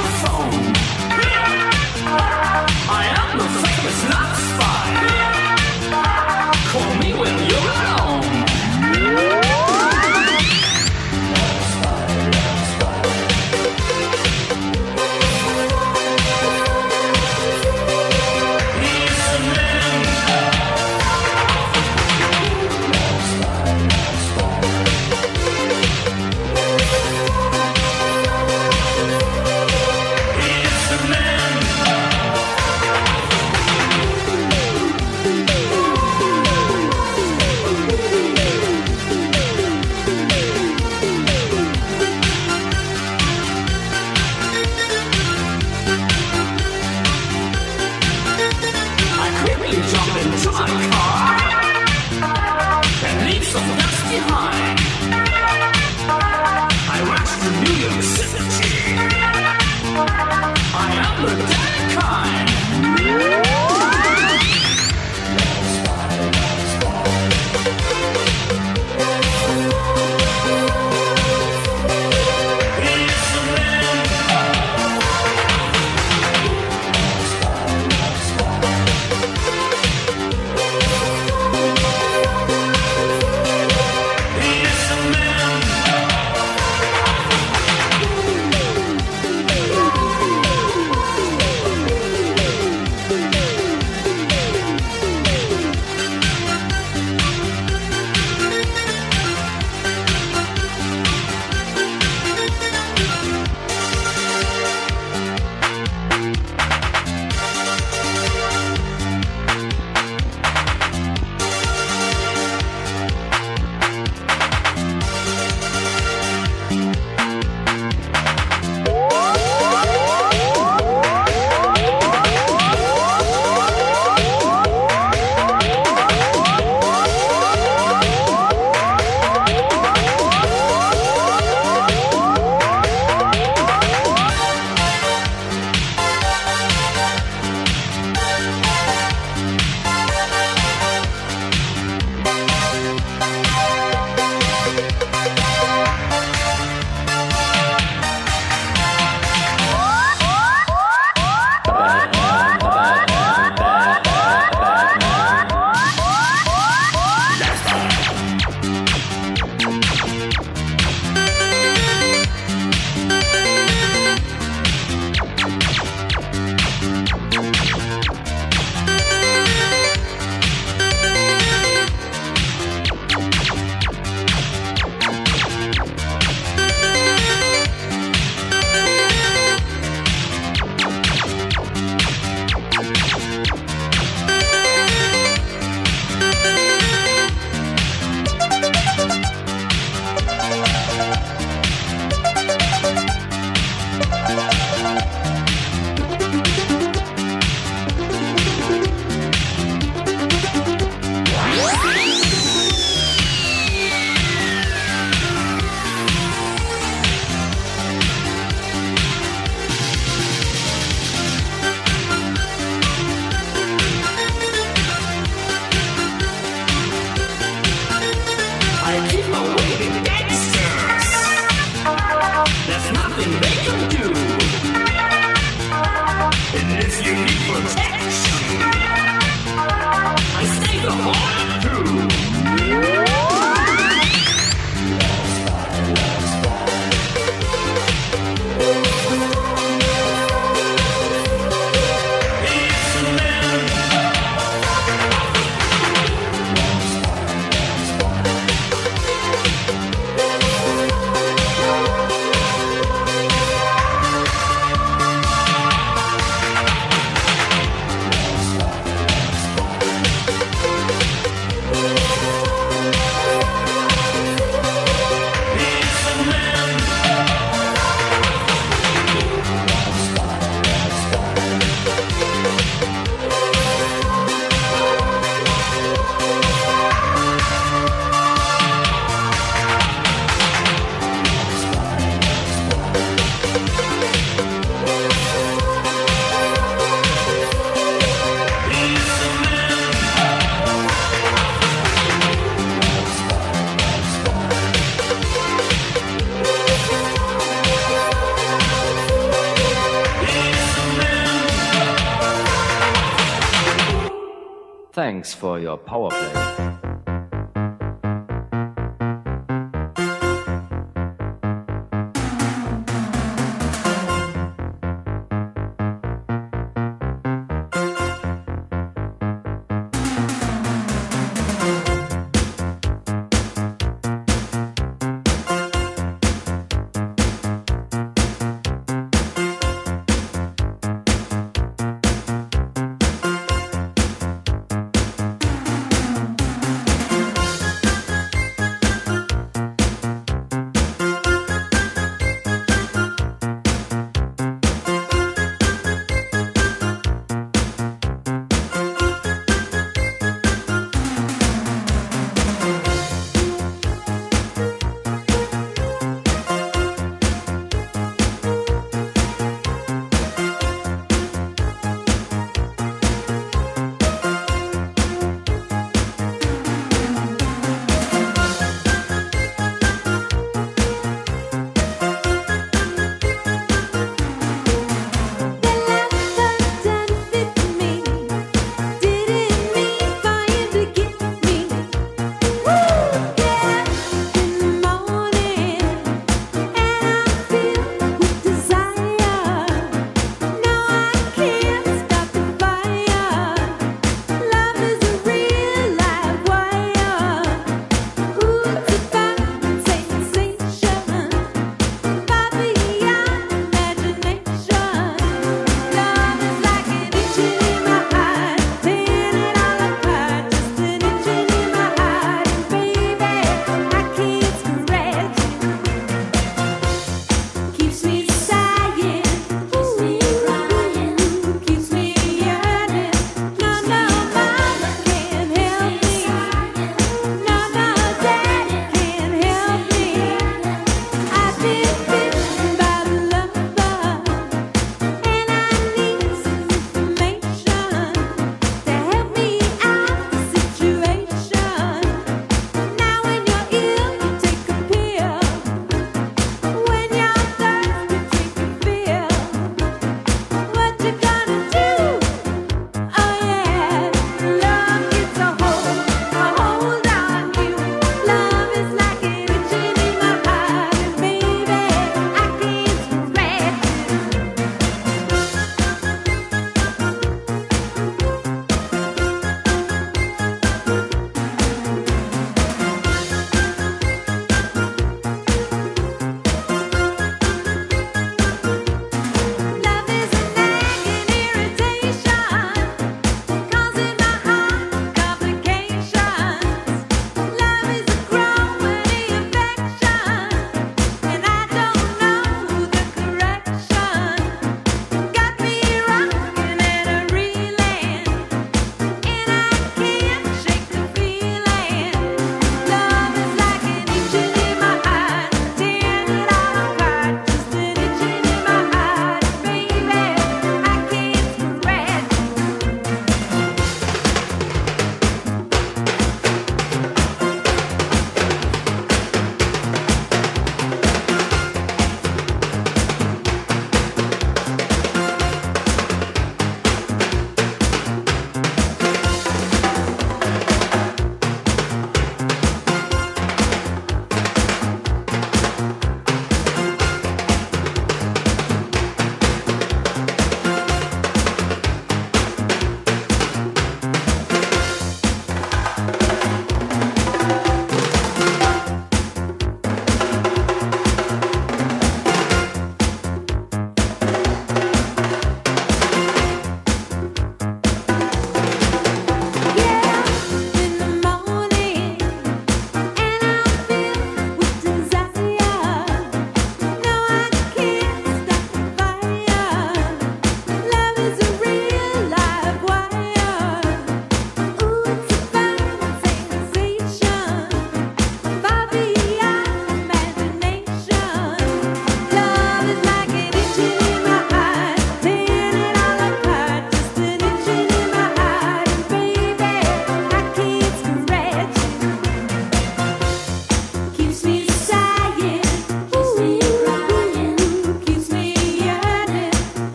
nothing 223.21 223.89
they. 223.91 224.00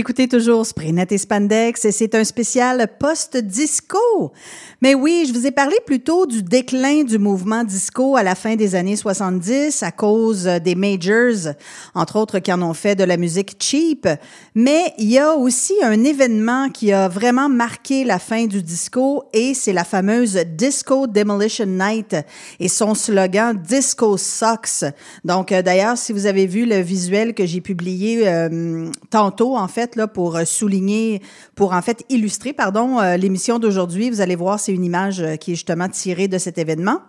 Écoutez 0.00 0.28
toujours 0.28 0.64
Spraynet 0.64 1.08
et 1.10 1.18
Spandex 1.18 1.90
c'est 1.90 2.14
un 2.14 2.24
spécial 2.24 2.88
post-disco. 2.98 4.32
Mais 4.80 4.94
oui, 4.94 5.26
je 5.28 5.34
vous 5.34 5.46
ai 5.46 5.50
parlé 5.50 5.76
plutôt 5.84 6.24
du 6.24 6.42
déclin 6.42 7.04
du 7.04 7.18
mouvement 7.18 7.64
disco 7.64 8.16
à 8.16 8.22
la 8.22 8.34
fin 8.34 8.56
des 8.56 8.74
années 8.74 8.96
70 8.96 9.82
à 9.82 9.92
cause 9.92 10.44
des 10.44 10.74
majors, 10.74 11.52
entre 11.94 12.18
autres 12.18 12.38
qui 12.38 12.50
en 12.50 12.62
ont 12.62 12.72
fait 12.72 12.96
de 12.96 13.04
la 13.04 13.18
musique 13.18 13.62
cheap. 13.62 14.08
Mais 14.54 14.94
il 14.96 15.10
y 15.10 15.18
a 15.18 15.34
aussi 15.34 15.74
un 15.82 16.02
événement 16.02 16.70
qui 16.70 16.92
a 16.92 17.08
vraiment 17.08 17.50
marqué 17.50 18.04
la 18.04 18.18
fin 18.18 18.46
du 18.46 18.62
disco 18.62 19.24
et 19.34 19.52
c'est 19.52 19.74
la 19.74 19.84
fameuse 19.84 20.36
Disco 20.56 21.08
Demolition 21.08 21.66
Night 21.66 22.16
et 22.58 22.68
son 22.68 22.94
slogan 22.94 23.54
Disco 23.54 24.16
Sucks. 24.16 24.90
Donc 25.26 25.52
euh, 25.52 25.60
d'ailleurs, 25.60 25.98
si 25.98 26.14
vous 26.14 26.24
avez 26.24 26.46
vu 26.46 26.64
le 26.64 26.80
visuel 26.80 27.34
que 27.34 27.44
j'ai 27.44 27.60
publié 27.60 28.26
euh, 28.26 28.90
tantôt 29.10 29.58
en 29.58 29.68
fait 29.68 29.89
pour 30.12 30.38
souligner, 30.44 31.22
pour 31.54 31.72
en 31.72 31.82
fait 31.82 32.04
illustrer 32.08 32.52
pardon 32.52 33.00
euh, 33.00 33.16
l'émission 33.16 33.58
d'aujourd'hui, 33.58 34.10
vous 34.10 34.20
allez 34.20 34.36
voir 34.36 34.60
c'est 34.60 34.72
une 34.72 34.84
image 34.84 35.20
euh, 35.20 35.36
qui 35.36 35.52
est 35.52 35.54
justement 35.54 35.88
tirée 35.88 36.28
de 36.28 36.38
cet 36.38 36.58
événement. 36.58 37.00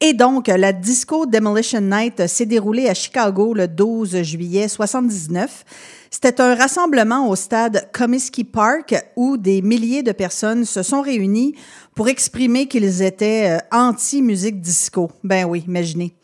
Et 0.00 0.12
donc, 0.12 0.48
la 0.48 0.72
Disco 0.72 1.24
Demolition 1.24 1.80
Night 1.80 2.26
s'est 2.26 2.46
déroulée 2.46 2.88
à 2.88 2.94
Chicago 2.94 3.54
le 3.54 3.68
12 3.68 4.22
juillet 4.22 4.66
79. 4.66 5.64
C'était 6.10 6.40
un 6.40 6.54
rassemblement 6.54 7.28
au 7.28 7.36
stade 7.36 7.88
Comiskey 7.92 8.44
Park 8.44 8.94
où 9.16 9.36
des 9.36 9.62
milliers 9.62 10.02
de 10.02 10.12
personnes 10.12 10.64
se 10.64 10.82
sont 10.82 11.00
réunies 11.00 11.54
pour 11.94 12.08
exprimer 12.08 12.66
qu'ils 12.66 13.02
étaient 13.02 13.50
euh, 13.50 13.76
anti-musique 13.76 14.60
disco. 14.60 15.10
Ben 15.22 15.44
oui, 15.44 15.64
imaginez. 15.66 16.14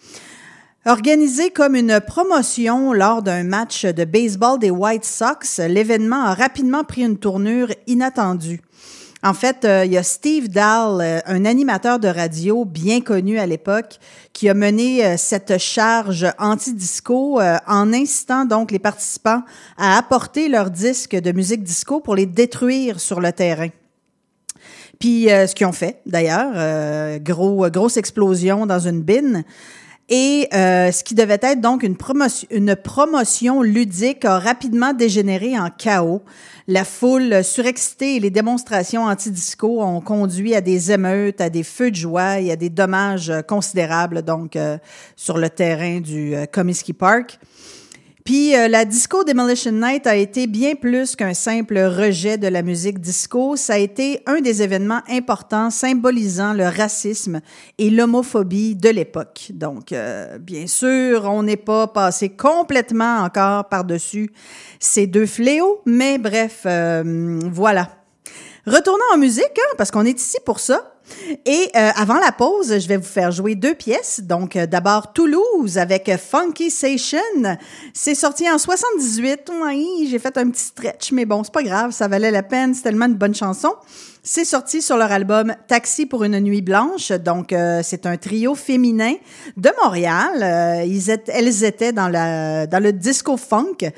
Organisé 0.87 1.51
comme 1.51 1.77
une 1.77 2.01
promotion 2.01 2.95
lors 2.95 3.23
d'un 3.23 3.45
match 3.45 3.85
de 3.85 4.05
baseball 4.07 4.59
des 4.59 4.71
White 4.71 5.05
Sox, 5.05 5.59
l'événement 5.59 6.25
a 6.25 6.33
rapidement 6.33 6.85
pris 6.85 7.03
une 7.03 7.19
tournure 7.19 7.69
inattendue. 7.87 8.63
En 9.23 9.35
fait, 9.35 9.67
euh, 9.67 9.85
il 9.85 9.93
y 9.93 9.99
a 9.99 10.03
Steve 10.03 10.49
Dahl, 10.49 11.03
euh, 11.03 11.21
un 11.27 11.45
animateur 11.45 11.99
de 11.99 12.09
radio 12.09 12.65
bien 12.65 13.03
connu 13.03 13.39
à 13.39 13.45
l'époque, 13.45 13.99
qui 14.33 14.49
a 14.49 14.55
mené 14.55 15.05
euh, 15.05 15.17
cette 15.19 15.59
charge 15.59 16.27
anti-disco 16.39 17.39
en 17.67 17.93
incitant 17.93 18.47
donc 18.47 18.71
les 18.71 18.79
participants 18.79 19.43
à 19.77 19.99
apporter 19.99 20.49
leurs 20.49 20.71
disques 20.71 21.15
de 21.15 21.33
musique 21.33 21.63
disco 21.63 22.01
pour 22.01 22.15
les 22.15 22.25
détruire 22.25 23.01
sur 23.01 23.21
le 23.21 23.33
terrain. 23.33 23.69
Puis 24.99 25.27
ce 25.29 25.55
qu'ils 25.55 25.67
ont 25.67 25.73
fait 25.73 26.01
d'ailleurs, 26.05 27.19
gros 27.21 27.71
grosse 27.71 27.97
explosion 27.97 28.67
dans 28.67 28.81
une 28.81 29.01
bine. 29.01 29.45
Et 30.13 30.49
ce 30.51 31.05
qui 31.05 31.15
devait 31.15 31.39
être 31.41 31.61
donc 31.61 31.85
une, 31.85 31.97
promotion, 31.97 32.49
une 32.51 32.75
promotion 32.75 33.63
ludique 33.63 34.25
a 34.25 34.41
rapidement 34.41 34.93
dégénéré 34.93 35.57
en 35.57 35.71
chaos. 35.71 36.23
La 36.73 36.85
foule 36.85 37.43
surexcitée 37.43 38.15
et 38.15 38.21
les 38.21 38.31
démonstrations 38.31 39.07
anti-disco 39.07 39.83
ont 39.83 40.01
conduit 40.01 40.55
à 40.55 40.61
des 40.61 40.93
émeutes, 40.93 41.41
à 41.41 41.51
des 41.51 41.65
feux 41.65 41.91
de 41.91 41.97
joie 41.97 42.39
et 42.39 42.53
à 42.53 42.57
des 42.57 42.71
dommages 42.71 43.33
considérables 43.49 44.23
donc 44.23 44.55
euh, 44.55 44.79
sur 45.17 45.39
le 45.39 45.51
terrain 45.51 45.99
du 45.99 46.35
euh, 46.37 46.47
Comiskey 46.47 46.93
Park. 46.93 47.41
Puis 48.31 48.55
euh, 48.55 48.69
la 48.69 48.85
Disco 48.85 49.25
Demolition 49.25 49.73
Night 49.73 50.07
a 50.07 50.15
été 50.15 50.47
bien 50.47 50.77
plus 50.77 51.17
qu'un 51.17 51.35
simple 51.35 51.77
rejet 51.77 52.39
de 52.39 52.47
la 52.47 52.63
musique 52.63 53.01
disco. 53.01 53.57
Ça 53.57 53.73
a 53.73 53.79
été 53.79 54.23
un 54.25 54.41
des 54.41 54.63
événements 54.63 55.01
importants 55.09 55.71
symbolisant 55.71 56.53
le 56.53 56.67
racisme 56.67 57.41
et 57.79 57.91
l'homophobie 57.91 58.77
de 58.77 58.89
l'époque. 58.89 59.49
Donc, 59.53 59.91
euh, 59.91 60.39
bien 60.39 60.69
sûr, 60.69 61.25
on 61.25 61.43
n'est 61.43 61.57
pas 61.57 61.89
passé 61.89 62.29
complètement 62.29 63.25
encore 63.25 63.69
par-dessus 63.69 64.31
ces 64.79 65.09
deux 65.09 65.27
fléaux, 65.27 65.81
mais 65.85 66.17
bref, 66.17 66.63
euh, 66.67 67.41
voilà. 67.51 67.89
Retournons 68.65 69.03
en 69.13 69.19
musique, 69.19 69.59
hein, 69.59 69.75
parce 69.77 69.91
qu'on 69.91 70.05
est 70.05 70.21
ici 70.21 70.39
pour 70.47 70.61
ça. 70.61 71.00
Et 71.47 71.71
euh, 71.77 71.91
avant 71.95 72.19
la 72.19 72.33
pause, 72.33 72.79
je 72.79 72.89
vais 72.89 72.97
vous 72.97 73.03
faire 73.03 73.31
jouer 73.31 73.55
deux 73.55 73.75
pièces. 73.75 74.21
Donc, 74.21 74.57
euh, 74.57 74.67
d'abord 74.67 75.13
Toulouse 75.13 75.79
avec 75.79 76.11
Funky 76.17 76.71
Station. 76.71 77.19
C'est 77.95 78.15
sorti 78.15 78.51
en 78.51 78.59
78. 78.59 79.51
Oui, 79.63 80.09
j'ai 80.11 80.19
fait 80.19 80.37
un 80.37 80.51
petit 80.51 80.65
stretch, 80.65 81.13
mais 81.13 81.25
bon, 81.25 81.45
c'est 81.45 81.53
pas 81.53 81.63
grave, 81.63 81.93
ça 81.93 82.09
valait 82.09 82.31
la 82.31 82.43
peine. 82.43 82.75
C'est 82.75 82.83
tellement 82.83 83.07
une 83.07 83.15
bonne 83.15 83.35
chanson. 83.35 83.73
C'est 84.23 84.45
sorti 84.45 84.83
sur 84.83 84.97
leur 84.97 85.13
album 85.13 85.55
Taxi 85.67 86.05
pour 86.05 86.25
une 86.25 86.39
nuit 86.41 86.63
blanche. 86.63 87.11
Donc, 87.13 87.53
euh, 87.53 87.81
c'est 87.83 88.07
un 88.07 88.17
trio 88.17 88.55
féminin 88.55 89.15
de 89.57 89.71
Montréal. 89.83 90.85
ils 90.87 91.11
étaient, 91.11 91.33
elles 91.35 91.65
étaient 91.65 91.93
dans, 91.93 92.09
la, 92.09 92.67
dans 92.67 92.83
le 92.83 92.93
disco 92.93 93.37
funk. 93.37 93.91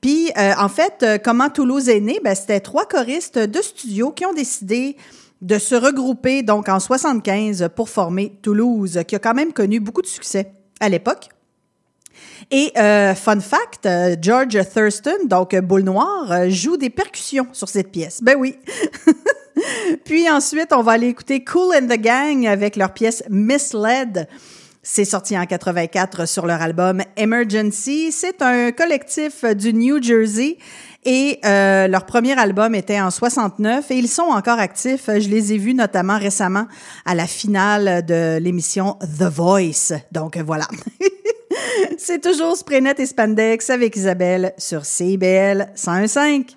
Puis, 0.00 0.30
en 0.36 0.68
fait, 0.68 1.04
comment 1.24 1.50
Toulouse 1.50 1.88
est 1.88 2.00
né? 2.00 2.20
Ben, 2.22 2.34
c'était 2.34 2.60
trois 2.60 2.86
choristes 2.86 3.38
de 3.38 3.60
studio 3.60 4.12
qui 4.12 4.24
ont 4.24 4.34
décidé 4.34 4.96
de 5.42 5.58
se 5.58 5.74
regrouper 5.74 6.42
donc 6.42 6.68
en 6.68 6.80
75 6.80 7.68
pour 7.74 7.88
former 7.88 8.38
Toulouse, 8.42 9.00
qui 9.06 9.16
a 9.16 9.18
quand 9.18 9.34
même 9.34 9.52
connu 9.52 9.80
beaucoup 9.80 10.02
de 10.02 10.06
succès 10.06 10.52
à 10.80 10.88
l'époque. 10.88 11.28
Et 12.50 12.72
euh, 12.76 13.14
fun 13.14 13.40
fact, 13.40 13.86
euh, 13.86 14.16
George 14.20 14.58
Thurston, 14.72 15.26
donc 15.26 15.54
Boule 15.56 15.82
Noire, 15.82 16.30
euh, 16.30 16.48
joue 16.48 16.76
des 16.76 16.90
percussions 16.90 17.46
sur 17.52 17.68
cette 17.68 17.90
pièce. 17.90 18.22
Ben 18.22 18.36
oui. 18.38 18.56
Puis 20.04 20.28
ensuite, 20.30 20.72
on 20.72 20.82
va 20.82 20.92
aller 20.92 21.08
écouter 21.08 21.42
Cool 21.44 21.74
and 21.74 21.86
the 21.86 21.98
Gang 21.98 22.46
avec 22.46 22.76
leur 22.76 22.92
pièce 22.92 23.22
Misled. 23.28 24.28
C'est 24.82 25.04
sorti 25.04 25.36
en 25.36 25.44
84 25.44 26.28
sur 26.28 26.46
leur 26.46 26.62
album 26.62 27.02
Emergency. 27.16 28.12
C'est 28.12 28.40
un 28.42 28.70
collectif 28.70 29.44
du 29.44 29.72
New 29.72 30.00
Jersey 30.00 30.58
et 31.06 31.38
euh, 31.44 31.86
leur 31.86 32.04
premier 32.04 32.38
album 32.38 32.74
était 32.74 33.00
en 33.00 33.12
69 33.12 33.90
et 33.92 33.96
ils 33.96 34.08
sont 34.08 34.22
encore 34.22 34.58
actifs. 34.58 35.06
Je 35.06 35.28
les 35.28 35.52
ai 35.52 35.58
vus 35.58 35.72
notamment 35.72 36.18
récemment 36.18 36.66
à 37.04 37.14
la 37.14 37.26
finale 37.26 38.04
de 38.04 38.38
l'émission 38.38 38.98
The 39.18 39.22
Voice. 39.22 39.92
Donc 40.10 40.36
voilà. 40.36 40.66
C'est 41.98 42.20
toujours 42.20 42.56
Spraynet 42.56 42.94
et 42.98 43.06
Spandex 43.06 43.70
avec 43.70 43.94
Isabelle 43.94 44.52
sur 44.58 44.84
CBL 44.84 45.72
101.5. 45.76 46.56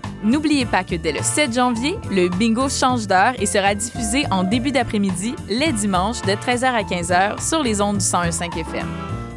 N'oubliez 0.23 0.65
pas 0.65 0.83
que 0.83 0.95
dès 0.95 1.11
le 1.11 1.19
7 1.23 1.53
janvier, 1.53 1.97
le 2.11 2.29
bingo 2.29 2.69
change 2.69 3.07
d'heure 3.07 3.33
et 3.39 3.47
sera 3.47 3.73
diffusé 3.73 4.25
en 4.29 4.43
début 4.43 4.71
d'après-midi, 4.71 5.33
les 5.49 5.71
dimanches, 5.71 6.21
de 6.21 6.33
13h 6.33 6.65
à 6.65 6.83
15h 6.83 7.47
sur 7.47 7.63
les 7.63 7.81
ondes 7.81 7.97
du 7.97 8.05
101.5 8.05 8.59
FM. 8.59 8.87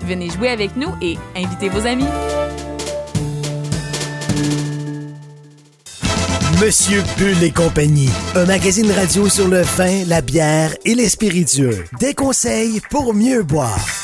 Venez 0.03 0.29
jouer 0.29 0.51
avec 0.51 0.77
nous 0.77 0.91
et 1.01 1.17
invitez 1.35 1.71
vos 1.71 1.87
amis. 1.87 2.05
Monsieur 6.63 7.03
Bull 7.19 7.43
et 7.43 7.51
compagnie, 7.51 8.11
un 8.35 8.45
magazine 8.45 8.91
radio 8.93 9.29
sur 9.29 9.49
le 9.49 9.63
vin, 9.63 10.05
la 10.07 10.21
bière 10.21 10.75
et 10.85 10.95
les 10.95 11.09
spiritueux. 11.09 11.85
Des 11.99 12.15
conseils 12.15 12.81
pour 12.91 13.15
mieux 13.15 13.43
boire. 13.43 14.04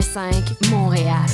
101.5 0.00 0.70
Montréal. 0.70 1.26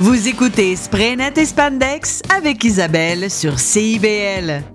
Vous 0.00 0.28
écoutez 0.28 0.74
Spraynet 0.74 1.32
et 1.36 1.46
Spandex 1.46 2.20
avec 2.36 2.64
Isabelle 2.64 3.30
sur 3.30 3.60
CIBL. 3.60 4.73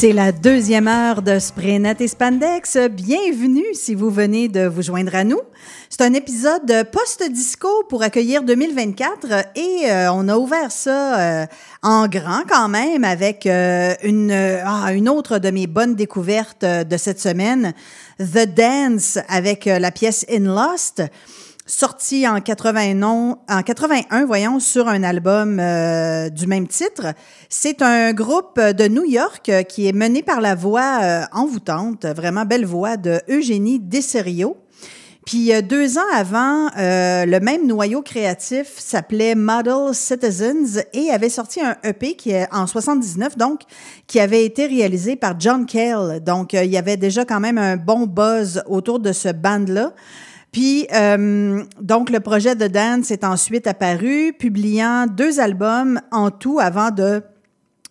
C'est 0.00 0.14
la 0.14 0.32
deuxième 0.32 0.88
heure 0.88 1.20
de 1.20 1.38
Spraynet 1.38 1.96
et 2.00 2.08
Spandex. 2.08 2.78
Bienvenue 2.90 3.66
si 3.74 3.94
vous 3.94 4.08
venez 4.08 4.48
de 4.48 4.66
vous 4.66 4.80
joindre 4.80 5.14
à 5.14 5.24
nous. 5.24 5.42
C'est 5.90 6.00
un 6.00 6.14
épisode 6.14 6.88
post-disco 6.90 7.68
pour 7.86 8.02
accueillir 8.02 8.42
2024 8.42 9.26
et 9.56 9.90
euh, 9.90 10.10
on 10.10 10.26
a 10.28 10.38
ouvert 10.38 10.72
ça 10.72 11.20
euh, 11.42 11.46
en 11.82 12.08
grand 12.08 12.44
quand 12.48 12.70
même 12.70 13.04
avec 13.04 13.44
euh, 13.44 13.92
une, 14.02 14.32
ah, 14.32 14.90
une 14.94 15.10
autre 15.10 15.38
de 15.38 15.50
mes 15.50 15.66
bonnes 15.66 15.96
découvertes 15.96 16.64
de 16.64 16.96
cette 16.96 17.20
semaine, 17.20 17.74
The 18.18 18.46
Dance 18.46 19.18
avec 19.28 19.66
la 19.66 19.90
pièce 19.90 20.24
In 20.30 20.44
Lost 20.44 21.02
sorti 21.70 22.26
en 22.26 22.40
81, 22.40 23.36
en 23.48 23.62
81 23.62 24.24
voyons, 24.26 24.58
sur 24.58 24.88
un 24.88 25.02
album 25.04 25.58
euh, 25.60 26.28
du 26.28 26.46
même 26.46 26.66
titre. 26.66 27.14
C'est 27.48 27.80
un 27.80 28.12
groupe 28.12 28.60
de 28.60 28.88
New 28.88 29.04
York 29.04 29.48
euh, 29.48 29.62
qui 29.62 29.86
est 29.86 29.92
mené 29.92 30.22
par 30.22 30.40
la 30.40 30.56
voix 30.56 30.98
euh, 31.02 31.22
envoûtante, 31.32 32.06
vraiment 32.06 32.44
belle 32.44 32.66
voix 32.66 32.96
de 32.96 33.20
Eugénie 33.28 33.78
Desserio. 33.78 34.56
Puis 35.26 35.52
deux 35.62 35.98
ans 35.98 36.12
avant, 36.14 36.70
le 36.76 37.38
même 37.38 37.66
noyau 37.66 38.00
créatif 38.02 38.78
s'appelait 38.78 39.34
Model 39.36 39.94
Citizens 39.94 40.82
et 40.92 41.10
avait 41.10 41.28
sorti 41.28 41.60
un 41.60 41.76
EP 41.84 42.16
qui 42.16 42.30
est 42.30 42.48
en 42.50 42.66
79 42.66 43.36
donc 43.36 43.60
qui 44.08 44.18
avait 44.18 44.44
été 44.44 44.66
réalisé 44.66 45.16
par 45.16 45.38
John 45.38 45.66
Cale. 45.66 46.24
Donc 46.24 46.54
il 46.54 46.70
y 46.70 46.78
avait 46.78 46.96
déjà 46.96 47.26
quand 47.26 47.38
même 47.38 47.58
un 47.58 47.76
bon 47.76 48.06
buzz 48.06 48.64
autour 48.66 48.98
de 48.98 49.12
ce 49.12 49.28
band 49.28 49.66
là. 49.68 49.92
Puis, 50.52 50.86
euh, 50.92 51.62
donc, 51.80 52.10
le 52.10 52.20
projet 52.20 52.56
de 52.56 52.66
Dance 52.66 53.10
est 53.10 53.24
ensuite 53.24 53.66
apparu, 53.66 54.32
publiant 54.38 55.06
deux 55.06 55.38
albums 55.38 56.00
en 56.10 56.30
tout 56.30 56.58
avant 56.58 56.90
de 56.90 57.22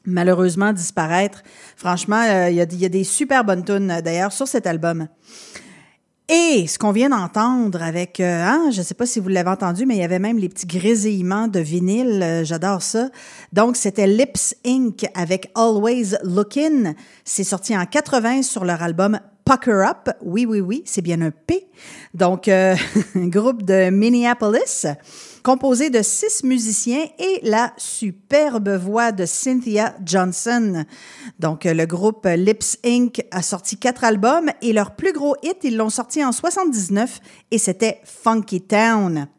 malheureusement 0.05 0.73
disparaître. 0.73 1.43
Franchement, 1.75 2.21
euh, 2.27 2.49
il 2.49 2.55
y, 2.55 2.85
a, 2.85 2.89
des 2.89 3.03
super 3.03 3.43
bonnes 3.43 3.63
tunes 3.63 3.91
euh, 3.91 4.01
d'ailleurs 4.01 4.31
sur 4.31 4.47
cet 4.47 4.67
album. 4.67 5.07
Et 6.31 6.67
ce 6.67 6.77
qu'on 6.77 6.91
vient 6.91 7.09
d'entendre 7.09 7.81
avec, 7.81 8.19
euh, 8.19 8.43
hein, 8.45 8.69
je 8.71 8.79
ne 8.79 8.83
sais 8.83 8.93
pas 8.93 9.07
si 9.07 9.19
vous 9.19 9.29
l'avez 9.29 9.49
entendu, 9.49 9.87
mais 9.87 9.95
il 9.95 9.99
y 9.99 10.03
avait 10.03 10.19
même 10.19 10.37
les 10.37 10.49
petits 10.49 10.67
grésillements 10.67 11.47
de 11.47 11.59
vinyle. 11.59 12.41
J'adore 12.43 12.83
ça. 12.83 13.09
Donc, 13.51 13.75
c'était 13.75 14.05
Lips 14.05 14.55
Inc. 14.65 15.05
avec 15.15 15.49
Always 15.55 16.17
Lookin'. 16.23 16.93
C'est 17.25 17.43
sorti 17.43 17.75
en 17.75 17.85
80 17.85 18.43
sur 18.43 18.63
leur 18.63 18.83
album 18.83 19.19
Pucker 19.49 19.83
Up. 19.83 20.09
Oui, 20.21 20.45
oui, 20.45 20.61
oui, 20.61 20.83
c'est 20.85 21.01
bien 21.01 21.19
un 21.21 21.31
P. 21.31 21.67
Donc, 22.13 22.47
euh, 22.47 22.75
un 23.15 23.27
groupe 23.29 23.63
de 23.63 23.89
Minneapolis 23.89 24.85
composé 25.41 25.89
de 25.89 26.03
six 26.03 26.43
musiciens 26.43 27.03
et 27.17 27.39
la 27.41 27.73
superbe 27.75 28.69
voix 28.69 29.11
de 29.11 29.25
Cynthia 29.25 29.95
Johnson. 30.05 30.85
Donc, 31.39 31.65
euh, 31.65 31.73
le 31.73 31.87
groupe 31.87 32.27
Lips 32.27 32.77
Inc. 32.85 33.25
a 33.31 33.41
sorti 33.41 33.77
quatre 33.77 34.03
albums 34.03 34.51
et 34.61 34.71
leur 34.71 34.95
plus 34.95 35.13
gros 35.13 35.35
hit, 35.41 35.57
ils 35.63 35.77
l'ont 35.77 35.89
sorti 35.89 36.23
en 36.23 36.31
79 36.31 37.19
et 37.49 37.57
c'était 37.57 38.01
Funky 38.03 38.61
Town. 38.61 39.29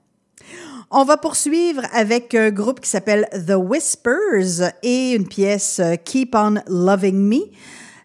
On 0.90 1.04
va 1.04 1.18
poursuivre 1.18 1.82
avec 1.92 2.34
un 2.34 2.50
groupe 2.50 2.80
qui 2.80 2.90
s'appelle 2.90 3.28
The 3.30 3.54
Whispers 3.54 4.72
et 4.82 5.12
une 5.12 5.28
pièce 5.28 5.78
euh, 5.78 5.94
Keep 5.94 6.34
on 6.34 6.56
Loving 6.66 7.14
Me. 7.16 7.42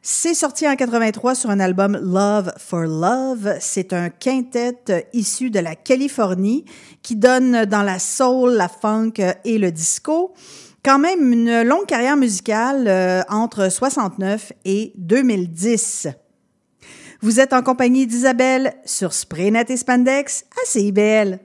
C'est 0.07 0.35
sorti 0.35 0.67
en 0.67 0.75
83 0.75 1.33
sur 1.33 1.49
un 1.49 1.59
album 1.59 1.99
Love 1.99 2.53
for 2.59 2.81
Love. 2.83 3.55
C'est 3.59 3.91
un 3.91 4.11
quintet 4.11 4.77
euh, 4.91 5.01
issu 5.13 5.49
de 5.49 5.57
la 5.57 5.73
Californie 5.73 6.63
qui 7.01 7.15
donne 7.15 7.65
dans 7.65 7.81
la 7.81 7.97
soul, 7.97 8.51
la 8.51 8.67
funk 8.67 9.13
euh, 9.17 9.33
et 9.45 9.57
le 9.57 9.71
disco. 9.71 10.35
Quand 10.83 10.99
même 10.99 11.33
une 11.33 11.63
longue 11.63 11.87
carrière 11.87 12.17
musicale 12.17 12.87
euh, 12.87 13.23
entre 13.29 13.71
69 13.71 14.53
et 14.63 14.93
2010. 14.97 16.09
Vous 17.21 17.39
êtes 17.39 17.53
en 17.53 17.63
compagnie 17.63 18.05
d'Isabelle 18.05 18.75
sur 18.85 19.11
Spraynet 19.11 19.65
et 19.69 19.77
Spandex 19.77 20.45
à 20.61 20.67
CIBL. 20.67 21.39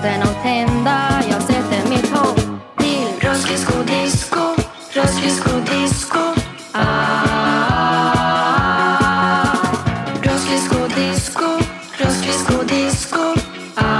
Måste 0.00 0.18
nog 0.18 0.34
hända. 0.34 1.22
Jag 1.30 1.42
sätter 1.42 1.88
mitt 1.88 2.10
hopp 2.10 2.40
till 2.78 3.08
Röstdisco 3.20 3.82
disco, 3.82 4.40
Röstdisco 4.92 5.50
disco. 5.60 6.18
Ah. 6.72 7.96
Röstdisco 10.22 10.88
disco, 10.94 11.44
Röstdisco 11.98 12.62
disco. 12.62 13.34
Ah. 13.74 13.90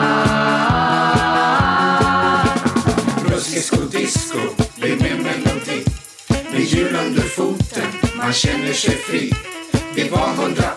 Ruskisko 3.25 3.77
disco 3.77 4.39
blir 4.77 4.97
min 4.97 5.23
melodi 5.23 5.85
Med 6.53 6.61
hjul 6.61 6.97
under 7.07 7.23
foten, 7.23 7.87
man 8.17 8.33
känner 8.33 8.73
sig 8.73 8.97
fri 8.97 9.33
Vi 9.95 10.09
var 10.09 10.29
180 10.35 10.70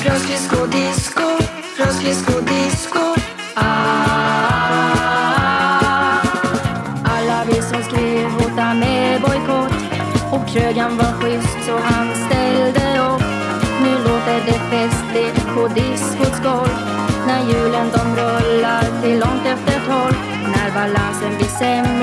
Röstdisco 0.04 0.68
disco, 0.68 1.38
Röstdisco 1.78 2.42
disco. 2.42 3.16
Ah. 3.56 5.02
Alla 7.06 7.44
vi 7.48 7.62
som 7.62 7.84
skrev 7.84 8.30
hotade 8.30 8.74
med 8.80 9.22
bojkott 9.22 9.74
och 10.32 10.48
krögaren 10.50 10.98
var 10.98 11.14
schysst 11.22 11.58
så 11.66 11.78
han 11.78 12.16
ställde 12.16 13.00
upp. 13.00 13.24
Nu 13.84 13.92
låter 14.04 14.40
det 14.46 14.60
festligt 14.72 15.46
på 15.56 15.68
diskots 15.68 16.40
golv 16.44 16.76
när 17.28 17.42
hjulen 17.48 17.88
de 17.94 18.16
rullar 18.16 19.02
till 19.02 19.20
långt 19.20 19.46
efter 19.46 19.80
tolv. 19.88 20.16
När 20.56 20.72
balansen 20.72 21.38
blir 21.38 21.48
sämre 21.48 22.01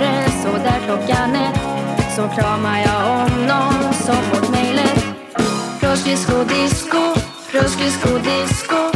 så 2.19 2.29
kramar 2.29 2.79
jag 2.79 3.21
om 3.21 3.47
någon 3.47 3.95
som 3.95 4.17
fått 4.17 4.51
mejlet. 4.51 5.05
Röstdisco 5.81 6.45
disco, 6.45 6.99
röstdisco 7.53 8.19
disco. 8.19 8.88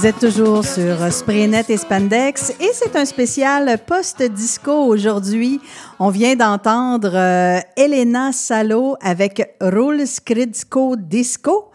Vous 0.00 0.06
êtes 0.06 0.18
toujours 0.18 0.64
sur 0.64 1.12
Spraynet 1.12 1.66
et 1.68 1.76
Spandex 1.76 2.54
et 2.58 2.70
c'est 2.72 2.96
un 2.96 3.04
spécial 3.04 3.78
post-disco 3.86 4.72
aujourd'hui. 4.72 5.60
On 5.98 6.08
vient 6.08 6.34
d'entendre 6.36 7.10
euh, 7.12 7.60
Elena 7.76 8.32
Salo 8.32 8.96
avec 9.02 9.46
Roll 9.60 10.06
Skridsko 10.06 10.96
Disco. 10.96 11.70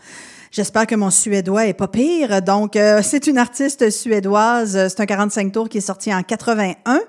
J'espère 0.50 0.88
que 0.88 0.96
mon 0.96 1.12
suédois 1.12 1.68
est 1.68 1.76
pas 1.76 1.88
pire. 1.88 2.42
Donc, 2.42 2.76
euh, 2.76 3.02
c'est 3.04 3.28
une 3.28 3.38
artiste 3.38 3.92
suédoise. 3.92 4.88
C'est 4.88 5.02
un 5.02 5.06
45 5.06 5.52
tours 5.52 5.70
qui 5.70 5.78
est 5.78 5.82
sorti 5.82 6.12
en 6.12 6.24
81. 6.24 7.02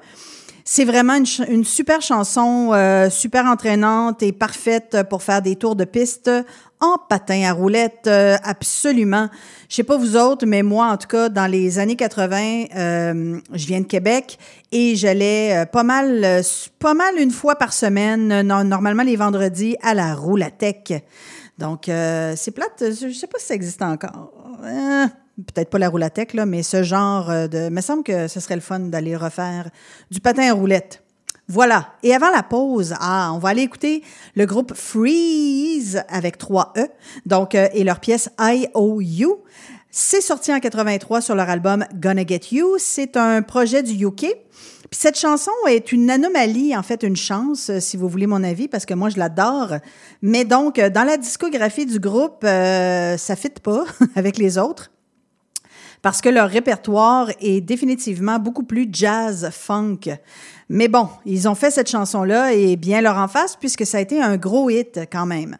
C'est 0.68 0.84
vraiment 0.84 1.16
une 1.48 1.64
super 1.64 2.02
chanson, 2.02 2.72
euh, 2.74 3.08
super 3.08 3.46
entraînante 3.46 4.22
et 4.22 4.32
parfaite 4.32 4.98
pour 5.08 5.22
faire 5.22 5.40
des 5.40 5.56
tours 5.56 5.76
de 5.76 5.84
piste 5.84 6.30
en 6.80 6.98
patin 7.08 7.42
à 7.48 7.52
roulettes, 7.52 8.06
euh, 8.06 8.36
absolument. 8.44 9.28
Je 9.68 9.76
sais 9.76 9.82
pas 9.84 9.96
vous 9.96 10.16
autres, 10.16 10.44
mais 10.46 10.62
moi, 10.62 10.88
en 10.88 10.96
tout 10.96 11.08
cas, 11.08 11.28
dans 11.28 11.46
les 11.46 11.78
années 11.78 11.96
80, 11.96 12.64
euh, 12.76 13.40
je 13.52 13.66
viens 13.66 13.80
de 13.80 13.86
Québec 13.86 14.38
et 14.72 14.94
j'allais 14.96 15.56
euh, 15.56 15.64
pas 15.66 15.82
mal, 15.84 16.22
euh, 16.24 16.42
pas 16.78 16.94
mal 16.94 17.16
une 17.18 17.30
fois 17.30 17.56
par 17.56 17.72
semaine, 17.72 18.42
no- 18.42 18.62
normalement 18.64 19.02
les 19.02 19.16
vendredis, 19.16 19.76
à 19.82 19.94
la 19.94 20.14
Roulatech. 20.14 20.92
Donc, 21.58 21.88
euh, 21.88 22.34
c'est 22.36 22.50
plate. 22.50 22.82
Je 22.90 23.10
sais 23.12 23.26
pas 23.26 23.38
si 23.38 23.46
ça 23.46 23.54
existe 23.54 23.80
encore. 23.80 24.32
Peut-être 25.46 25.68
pas 25.70 25.78
la 25.78 25.88
roulatech, 25.90 26.32
là, 26.34 26.46
mais 26.46 26.62
ce 26.62 26.82
genre 26.82 27.28
de. 27.48 27.68
Me 27.68 27.80
semble 27.82 28.02
que 28.02 28.26
ce 28.26 28.40
serait 28.40 28.54
le 28.54 28.60
fun 28.62 28.80
d'aller 28.80 29.16
refaire 29.16 29.68
du 30.10 30.20
patin 30.20 30.50
à 30.50 30.54
roulette. 30.54 31.02
Voilà. 31.48 31.94
Et 32.02 32.14
avant 32.14 32.30
la 32.30 32.42
pause, 32.42 32.94
ah, 33.00 33.30
on 33.34 33.38
va 33.38 33.50
aller 33.50 33.62
écouter 33.62 34.02
le 34.34 34.46
groupe 34.46 34.74
Freeze 34.74 36.02
avec 36.08 36.38
3 36.38 36.72
E, 36.76 36.88
donc, 37.24 37.54
euh, 37.54 37.68
et 37.72 37.84
leur 37.84 38.00
pièce 38.00 38.30
IOU. 38.40 39.44
C'est 39.90 40.20
sorti 40.20 40.52
en 40.52 40.60
83 40.60 41.20
sur 41.20 41.34
leur 41.34 41.48
album 41.48 41.86
Gonna 41.94 42.26
Get 42.26 42.48
You. 42.52 42.76
C'est 42.78 43.16
un 43.16 43.42
projet 43.42 43.82
du 43.82 44.04
UK. 44.04 44.26
Puis 44.90 45.00
cette 45.00 45.18
chanson 45.18 45.50
est 45.68 45.90
une 45.90 46.10
anomalie, 46.10 46.76
en 46.76 46.82
fait, 46.82 47.02
une 47.02 47.16
chance, 47.16 47.70
euh, 47.70 47.80
si 47.80 47.96
vous 47.96 48.08
voulez 48.08 48.26
mon 48.26 48.44
avis, 48.44 48.68
parce 48.68 48.86
que 48.86 48.94
moi, 48.94 49.08
je 49.08 49.18
l'adore. 49.18 49.74
Mais 50.22 50.44
donc, 50.44 50.78
euh, 50.78 50.90
dans 50.90 51.02
la 51.02 51.16
discographie 51.16 51.86
du 51.86 51.98
groupe, 51.98 52.44
euh, 52.44 53.16
ça 53.16 53.36
fit 53.36 53.48
pas 53.48 53.84
avec 54.14 54.38
les 54.38 54.58
autres 54.58 54.90
parce 56.06 56.20
que 56.20 56.28
leur 56.28 56.48
répertoire 56.48 57.32
est 57.40 57.60
définitivement 57.60 58.38
beaucoup 58.38 58.62
plus 58.62 58.86
jazz 58.92 59.50
funk. 59.50 60.02
Mais 60.68 60.86
bon, 60.86 61.08
ils 61.24 61.48
ont 61.48 61.56
fait 61.56 61.72
cette 61.72 61.90
chanson-là 61.90 62.52
et 62.52 62.76
bien 62.76 63.00
leur 63.00 63.16
en 63.16 63.26
face 63.26 63.56
puisque 63.56 63.84
ça 63.84 63.98
a 63.98 64.02
été 64.02 64.22
un 64.22 64.36
gros 64.36 64.70
hit 64.70 65.00
quand 65.10 65.26
même. 65.26 65.56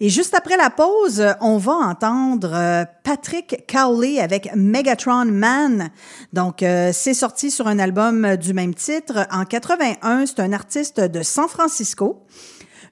Et 0.00 0.08
juste 0.08 0.34
après 0.34 0.56
la 0.56 0.70
pause, 0.70 1.22
on 1.42 1.58
va 1.58 1.74
entendre 1.74 2.52
euh, 2.54 2.84
Patrick 3.04 3.66
Cowley 3.70 4.18
avec 4.18 4.48
Megatron 4.56 5.26
Man. 5.26 5.90
Donc, 6.32 6.62
euh, 6.62 6.88
c'est 6.94 7.12
sorti 7.12 7.50
sur 7.50 7.68
un 7.68 7.78
album 7.78 8.36
du 8.36 8.54
même 8.54 8.72
titre 8.72 9.26
en 9.30 9.44
81. 9.44 10.24
C'est 10.24 10.40
un 10.40 10.54
artiste 10.54 11.00
de 11.02 11.22
San 11.22 11.48
Francisco 11.48 12.24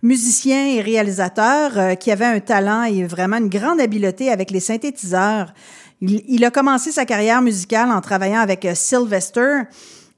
musicien 0.05 0.67
et 0.67 0.83
réalisateur 0.83 1.79
euh, 1.79 1.95
qui 1.95 2.13
avait 2.13 2.27
un 2.27 2.39
talent 2.39 2.83
et 2.85 3.05
vraiment 3.05 3.39
une 3.39 3.49
grande 3.49 3.81
habileté 3.81 4.31
avec 4.31 4.51
les 4.51 4.61
synthétiseurs. 4.61 5.55
Il, 6.01 6.45
a 6.45 6.51
commencé 6.51 6.93
sa 6.93 7.05
carrière 7.05 7.41
musicale 7.41 7.91
en 7.91 8.01
travaillant 8.01 8.41
avec 8.41 8.65
euh, 8.65 8.75
Sylvester 8.75 9.63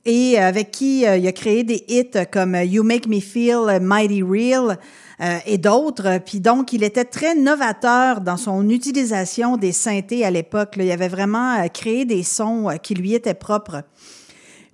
et 0.04 0.38
avec 0.38 0.70
qui 0.70 1.06
euh, 1.06 1.16
il 1.16 1.26
a 1.26 1.32
créé 1.32 1.64
des 1.64 1.84
hits 1.88 2.26
comme 2.32 2.54
euh, 2.54 2.64
You 2.64 2.82
Make 2.82 3.06
Me 3.06 3.20
Feel 3.20 3.78
Mighty 3.80 4.22
Real 4.22 4.78
euh, 5.20 5.38
et 5.46 5.58
d'autres. 5.58 6.20
Puis 6.24 6.40
donc, 6.40 6.72
il 6.72 6.82
était 6.84 7.04
très 7.04 7.34
novateur 7.34 8.20
dans 8.20 8.36
son 8.36 8.68
utilisation 8.68 9.56
des 9.56 9.72
synthés 9.72 10.24
à 10.24 10.30
l'époque. 10.30 10.74
Il 10.76 10.90
avait 10.90 11.08
vraiment 11.08 11.54
euh, 11.54 11.68
créé 11.68 12.04
des 12.04 12.22
sons 12.22 12.68
euh, 12.68 12.76
qui 12.76 12.94
lui 12.94 13.14
étaient 13.14 13.34
propres. 13.34 13.82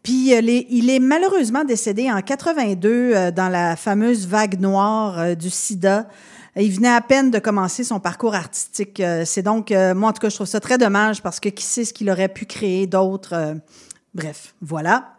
Puis 0.03 0.35
euh, 0.35 0.41
il 0.41 0.91
est 0.91 0.99
malheureusement 0.99 1.65
décédé 1.65 2.11
en 2.11 2.21
82 2.21 2.89
euh, 2.91 3.31
dans 3.31 3.49
la 3.49 3.77
fameuse 3.77 4.27
vague 4.27 4.61
noire 4.61 5.19
euh, 5.19 5.35
du 5.35 5.51
sida. 5.51 6.09
Il 6.57 6.71
venait 6.71 6.93
à 6.93 7.01
peine 7.01 7.31
de 7.31 7.39
commencer 7.39 7.83
son 7.83 7.99
parcours 7.99 8.35
artistique. 8.35 9.01
Euh, 9.01 9.25
C'est 9.25 9.43
donc, 9.43 9.73
euh, 9.73 9.95
moi 9.95 10.11
en 10.11 10.13
tout 10.13 10.21
cas, 10.21 10.29
je 10.29 10.35
trouve 10.35 10.47
ça 10.47 10.61
très 10.61 10.77
dommage 10.77 11.23
parce 11.23 11.41
que 11.41 11.49
qui 11.49 11.65
sait 11.65 11.85
ce 11.85 11.95
qu'il 11.95 12.11
aurait 12.11 12.29
pu 12.29 12.45
créer 12.45 12.87
d'autres. 12.87 13.33
euh, 13.33 13.55
bref, 14.15 14.55
voilà. 14.61 15.15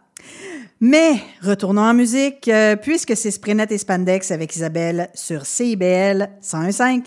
Mais 0.80 1.20
retournons 1.42 1.82
en 1.82 1.94
musique, 1.94 2.50
puisque 2.82 3.16
c'est 3.16 3.30
Sprinet 3.30 3.66
et 3.70 3.78
Spandex 3.78 4.30
avec 4.30 4.54
Isabelle 4.54 5.08
sur 5.14 5.46
CIBL 5.46 6.30
101.5. 6.42 7.06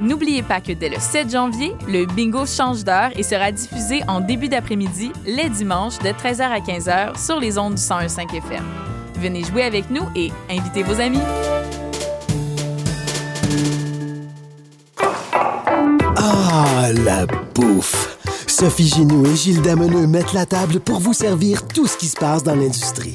N'oubliez 0.00 0.42
pas 0.42 0.60
que 0.60 0.72
dès 0.72 0.88
le 0.88 0.98
7 0.98 1.30
janvier, 1.30 1.74
le 1.88 2.06
bingo 2.06 2.46
change 2.46 2.84
d'heure 2.84 3.10
et 3.16 3.22
sera 3.22 3.52
diffusé 3.52 4.02
en 4.08 4.20
début 4.20 4.48
d'après-midi, 4.48 5.12
les 5.26 5.48
dimanches, 5.48 5.98
de 5.98 6.08
13h 6.08 6.42
à 6.42 6.58
15h 6.58 7.24
sur 7.24 7.38
les 7.38 7.58
ondes 7.58 7.74
du 7.74 7.80
101.5 7.80 8.36
FM. 8.36 8.64
Venez 9.18 9.44
jouer 9.44 9.62
avec 9.62 9.90
nous 9.90 10.04
et 10.16 10.32
invitez 10.50 10.82
vos 10.82 11.00
amis. 11.00 11.20
Ah, 16.16 16.92
la 17.04 17.26
bouffe! 17.54 18.18
Sophie 18.46 18.86
Ginou 18.86 19.26
et 19.26 19.34
Gilles 19.34 19.62
Dameneux 19.62 20.06
mettent 20.06 20.32
la 20.32 20.46
table 20.46 20.80
pour 20.80 21.00
vous 21.00 21.12
servir 21.12 21.66
tout 21.66 21.86
ce 21.86 21.96
qui 21.96 22.06
se 22.06 22.16
passe 22.16 22.42
dans 22.42 22.54
l'industrie. 22.54 23.14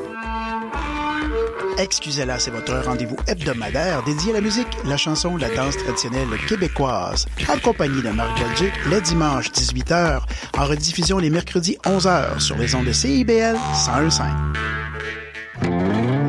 Excusez-la, 1.81 2.37
c'est 2.37 2.51
votre 2.51 2.77
rendez-vous 2.85 3.15
hebdomadaire 3.25 4.03
dédié 4.03 4.33
à 4.33 4.35
la 4.35 4.41
musique, 4.41 4.67
la 4.85 4.97
chanson, 4.97 5.35
la 5.35 5.49
danse 5.49 5.75
traditionnelle 5.77 6.27
québécoise, 6.47 7.25
accompagné 7.49 8.03
de 8.03 8.09
Marc 8.09 8.39
Belgique 8.39 8.73
les 8.91 9.01
dimanches 9.01 9.49
18h, 9.49 10.21
en 10.59 10.65
rediffusion 10.65 11.17
les 11.17 11.31
mercredis 11.31 11.79
11h 11.83 12.39
sur 12.39 12.55
les 12.55 12.75
ondes 12.75 12.85
de 12.85 12.91
CIBL 12.91 13.57
101.5. 13.73 14.21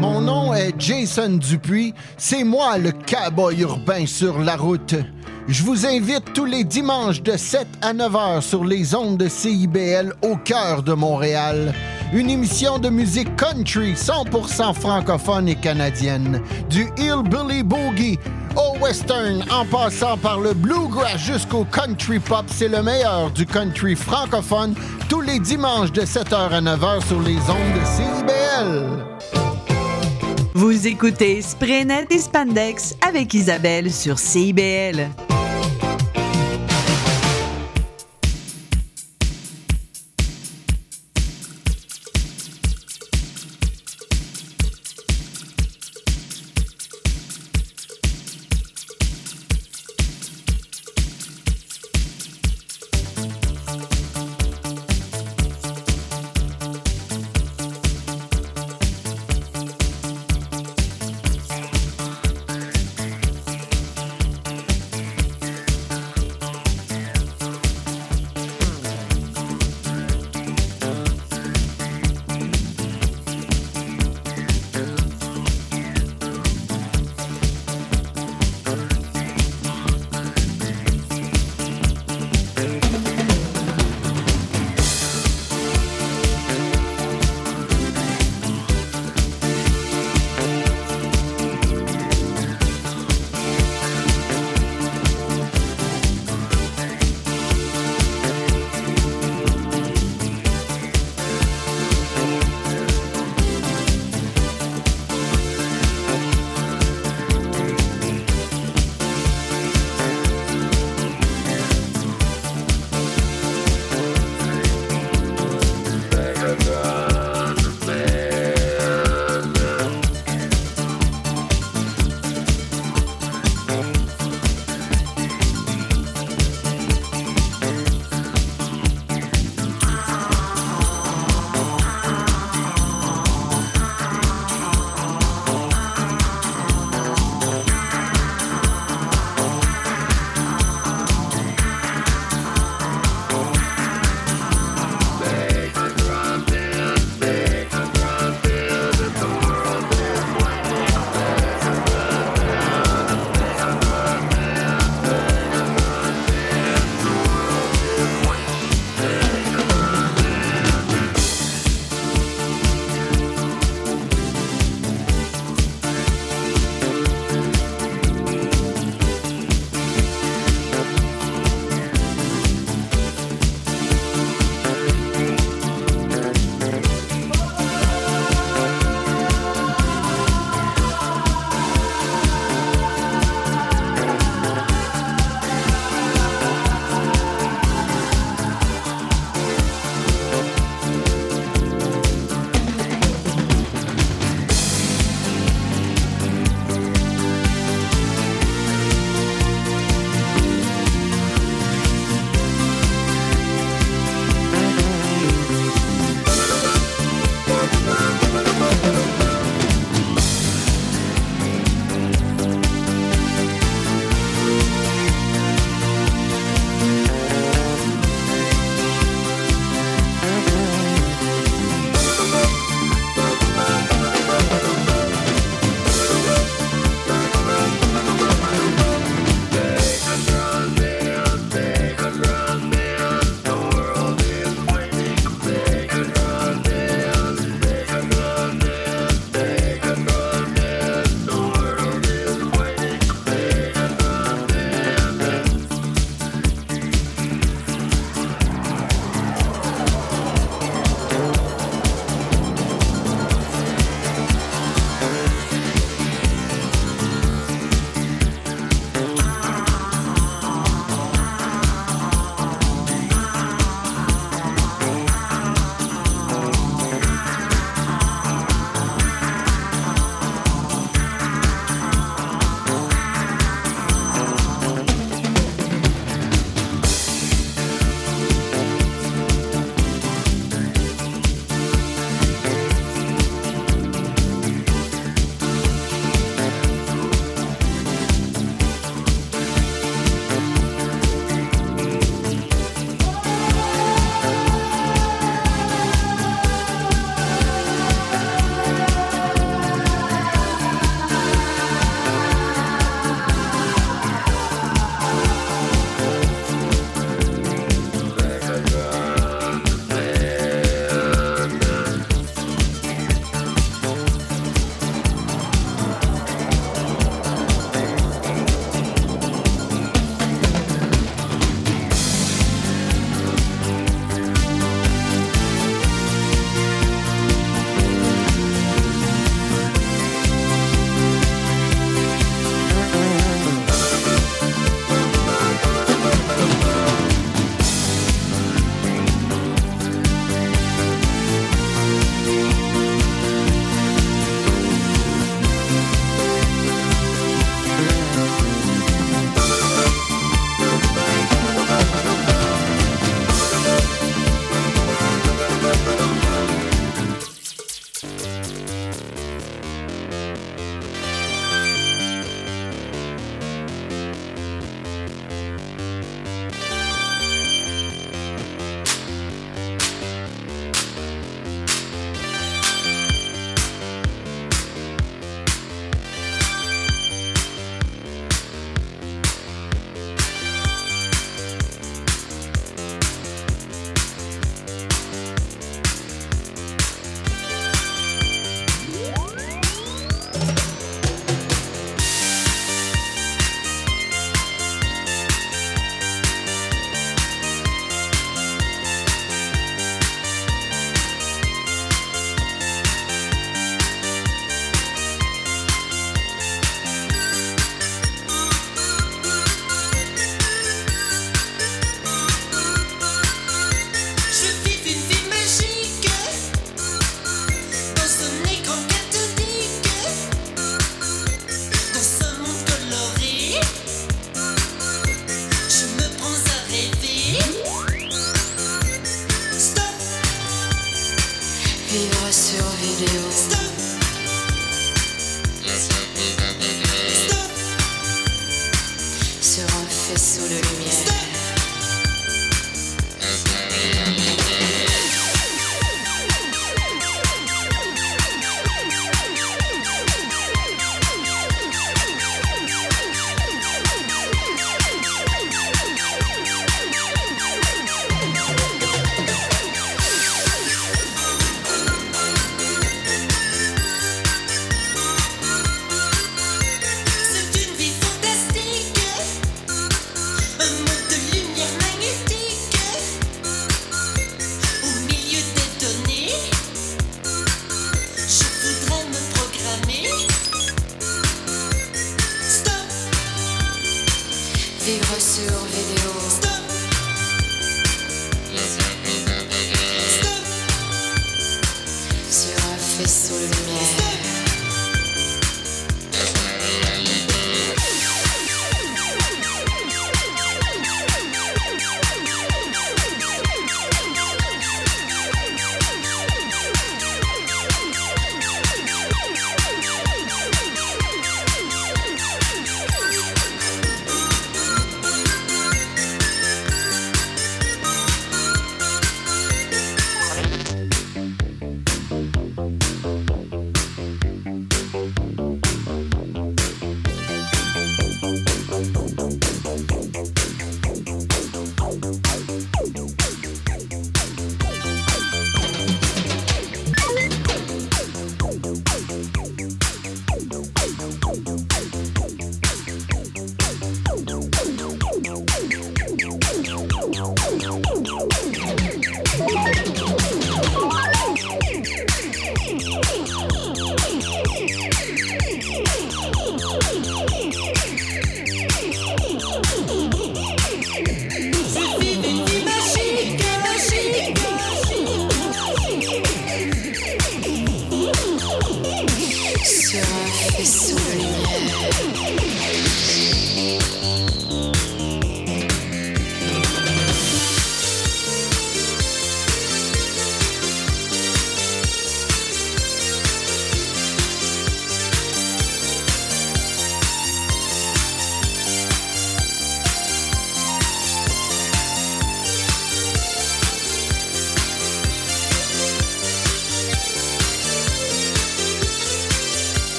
Mon 0.00 0.22
nom 0.22 0.54
est 0.54 0.72
Jason 0.78 1.36
Dupuis. 1.36 1.92
C'est 2.16 2.44
moi 2.44 2.78
le 2.78 2.92
cowboy 2.92 3.60
urbain 3.60 4.06
sur 4.06 4.38
la 4.38 4.56
route. 4.56 4.94
Je 5.48 5.62
vous 5.64 5.84
invite 5.84 6.32
tous 6.32 6.46
les 6.46 6.64
dimanches 6.64 7.20
de 7.20 7.36
7 7.36 7.66
à 7.82 7.92
9 7.92 8.16
heures 8.16 8.42
sur 8.42 8.64
les 8.64 8.94
ondes 8.94 9.18
de 9.18 9.28
CIBL 9.28 10.14
au 10.22 10.36
cœur 10.36 10.82
de 10.82 10.94
Montréal. 10.94 11.74
Une 12.12 12.28
émission 12.28 12.78
de 12.78 12.90
musique 12.90 13.34
country 13.36 13.94
100% 13.94 14.74
francophone 14.74 15.48
et 15.48 15.54
canadienne. 15.54 16.42
Du 16.68 16.90
hillbilly 16.98 17.62
boogie 17.62 18.18
au 18.54 18.76
western 18.84 19.42
en 19.50 19.64
passant 19.64 20.18
par 20.18 20.38
le 20.38 20.52
bluegrass 20.52 21.16
jusqu'au 21.16 21.64
country 21.64 22.18
pop, 22.18 22.44
c'est 22.48 22.68
le 22.68 22.82
meilleur 22.82 23.30
du 23.30 23.46
country 23.46 23.96
francophone 23.96 24.74
tous 25.08 25.22
les 25.22 25.38
dimanches 25.38 25.92
de 25.92 26.02
7h 26.02 26.50
à 26.50 26.60
9h 26.60 27.06
sur 27.06 27.20
les 27.22 27.36
ondes 27.36 27.80
de 27.80 27.84
CIBL. 27.86 29.12
Vous 30.54 30.86
écoutez 30.86 31.40
Spraynet 31.40 32.06
et 32.10 32.18
Spandex 32.18 32.94
avec 33.00 33.32
Isabelle 33.32 33.90
sur 33.90 34.18
CIBL. 34.18 35.08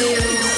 you. 0.00 0.49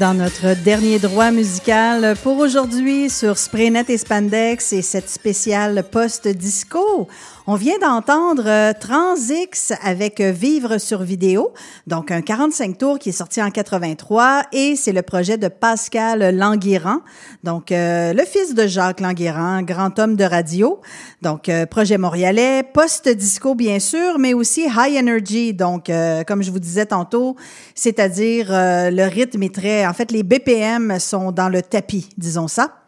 Dans 0.00 0.14
notre 0.14 0.54
dernier 0.64 0.98
droit 0.98 1.30
musical 1.30 2.16
pour 2.22 2.38
aujourd'hui 2.38 3.10
sur 3.10 3.36
Spraynet 3.36 3.84
et 3.88 3.98
Spandex 3.98 4.72
et 4.72 4.80
cette 4.80 5.10
spéciale 5.10 5.84
post-disco. 5.92 7.06
On 7.46 7.54
vient 7.54 7.78
d'entendre 7.78 8.42
euh, 8.46 8.72
Transix 8.78 9.72
avec 9.82 10.20
euh, 10.20 10.30
Vivre 10.30 10.76
sur 10.76 11.02
vidéo, 11.02 11.54
donc 11.86 12.10
un 12.10 12.20
45 12.20 12.76
tours 12.76 12.98
qui 12.98 13.08
est 13.08 13.12
sorti 13.12 13.42
en 13.42 13.50
83 13.50 14.42
et 14.52 14.76
c'est 14.76 14.92
le 14.92 15.00
projet 15.00 15.38
de 15.38 15.48
Pascal 15.48 16.36
Languirand, 16.36 17.00
donc 17.42 17.72
euh, 17.72 18.12
le 18.12 18.24
fils 18.24 18.54
de 18.54 18.66
Jacques 18.66 19.00
Languirand, 19.00 19.62
grand 19.62 19.98
homme 19.98 20.16
de 20.16 20.24
radio. 20.24 20.80
Donc 21.22 21.48
euh, 21.48 21.64
projet 21.64 21.96
montréalais, 21.96 22.62
post-disco 22.62 23.54
bien 23.54 23.78
sûr, 23.78 24.18
mais 24.18 24.34
aussi 24.34 24.66
high 24.66 24.98
energy, 24.98 25.54
donc 25.54 25.90
comme 26.26 26.42
je 26.42 26.50
vous 26.50 26.60
disais 26.60 26.86
tantôt, 26.86 27.36
c'est-à-dire 27.74 28.48
le 28.50 29.08
rythme 29.08 29.42
est 29.42 29.54
très 29.54 29.86
en 29.86 29.94
fait 29.94 30.12
les 30.12 30.22
BPM 30.22 30.98
sont 30.98 31.32
dans 31.32 31.48
le 31.48 31.62
tapis, 31.62 32.10
disons 32.18 32.48
ça. 32.48 32.79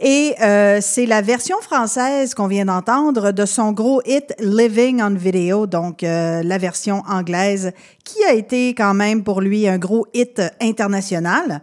Et 0.00 0.34
euh, 0.40 0.78
c'est 0.80 1.06
la 1.06 1.22
version 1.22 1.60
française 1.60 2.34
qu'on 2.34 2.46
vient 2.46 2.64
d'entendre 2.64 3.32
de 3.32 3.46
son 3.46 3.72
gros 3.72 4.02
hit 4.04 4.34
Living 4.38 5.02
on 5.02 5.14
Video, 5.14 5.66
donc 5.66 6.02
euh, 6.02 6.42
la 6.42 6.58
version 6.58 7.02
anglaise 7.08 7.72
qui 8.04 8.22
a 8.24 8.32
été 8.32 8.74
quand 8.74 8.94
même 8.94 9.22
pour 9.22 9.40
lui 9.40 9.68
un 9.68 9.78
gros 9.78 10.06
hit 10.14 10.42
international. 10.60 11.62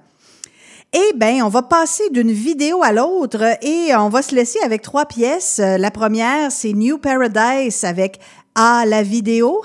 Eh 0.94 1.16
bien, 1.16 1.46
on 1.46 1.50
va 1.50 1.62
passer 1.62 2.10
d'une 2.10 2.34
vidéo 2.34 2.84
à 2.84 2.92
l'autre 2.92 3.42
et 3.62 3.96
on 3.96 4.10
va 4.10 4.22
se 4.22 4.36
laisser 4.36 4.60
avec 4.66 4.82
trois 4.82 5.06
pièces. 5.06 5.60
La 5.60 5.90
première, 5.90 6.52
c'est 6.52 6.74
New 6.74 6.98
Paradise 6.98 7.86
avec 7.86 8.20
à 8.56 8.86
la 8.86 9.04
vidéo. 9.04 9.62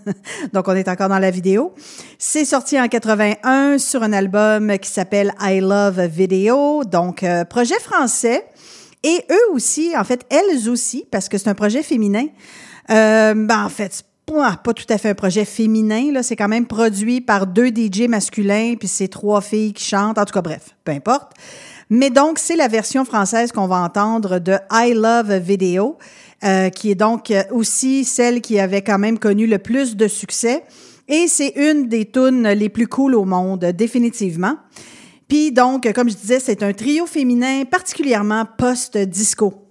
Donc, 0.52 0.68
on 0.68 0.74
est 0.74 0.88
encore 0.88 1.08
dans 1.08 1.18
la 1.18 1.30
vidéo. 1.30 1.74
C'est 2.18 2.44
sorti 2.44 2.80
en 2.80 2.88
81 2.88 3.78
sur 3.78 4.02
un 4.02 4.12
album 4.12 4.78
qui 4.78 4.90
s'appelle 4.90 5.32
I 5.40 5.60
Love 5.60 6.06
Video. 6.06 6.84
Donc, 6.84 7.22
euh, 7.22 7.44
projet 7.44 7.78
français. 7.80 8.44
Et 9.02 9.24
eux 9.30 9.52
aussi, 9.52 9.96
en 9.96 10.04
fait, 10.04 10.24
elles 10.30 10.68
aussi, 10.68 11.04
parce 11.10 11.28
que 11.28 11.38
c'est 11.38 11.48
un 11.48 11.54
projet 11.54 11.82
féminin. 11.82 12.26
Euh, 12.90 13.34
ben, 13.34 13.64
en 13.64 13.68
fait, 13.68 14.04
pas, 14.26 14.56
pas 14.62 14.74
tout 14.74 14.86
à 14.88 14.98
fait 14.98 15.10
un 15.10 15.14
projet 15.14 15.44
féminin. 15.44 16.12
Là. 16.12 16.22
C'est 16.22 16.36
quand 16.36 16.48
même 16.48 16.66
produit 16.66 17.20
par 17.20 17.46
deux 17.46 17.68
DJ 17.68 18.08
masculins, 18.08 18.74
puis 18.78 18.88
c'est 18.88 19.08
trois 19.08 19.40
filles 19.40 19.72
qui 19.72 19.84
chantent. 19.84 20.18
En 20.18 20.24
tout 20.24 20.34
cas, 20.34 20.42
bref, 20.42 20.74
peu 20.84 20.92
importe. 20.92 21.32
Mais 21.90 22.10
donc, 22.10 22.38
c'est 22.38 22.56
la 22.56 22.68
version 22.68 23.04
française 23.04 23.50
qu'on 23.52 23.66
va 23.66 23.76
entendre 23.76 24.38
de 24.38 24.56
I 24.70 24.92
Love 24.94 25.32
Video, 25.38 25.96
euh, 26.44 26.70
qui 26.70 26.90
est 26.90 26.94
donc 26.94 27.30
euh, 27.30 27.42
aussi 27.50 28.04
celle 28.04 28.40
qui 28.40 28.60
avait 28.60 28.82
quand 28.82 28.98
même 28.98 29.18
connu 29.18 29.46
le 29.46 29.58
plus 29.58 29.96
de 29.96 30.06
succès. 30.06 30.62
Et 31.08 31.26
c'est 31.26 31.54
une 31.56 31.88
des 31.88 32.04
tunes 32.04 32.48
les 32.48 32.68
plus 32.68 32.86
cool 32.86 33.14
au 33.14 33.24
monde, 33.24 33.64
définitivement. 33.64 34.56
Puis 35.26 35.52
donc, 35.52 35.90
comme 35.92 36.08
je 36.08 36.16
disais, 36.16 36.40
c'est 36.40 36.62
un 36.62 36.72
trio 36.72 37.06
féminin 37.06 37.64
particulièrement 37.64 38.44
post-disco. 38.56 39.68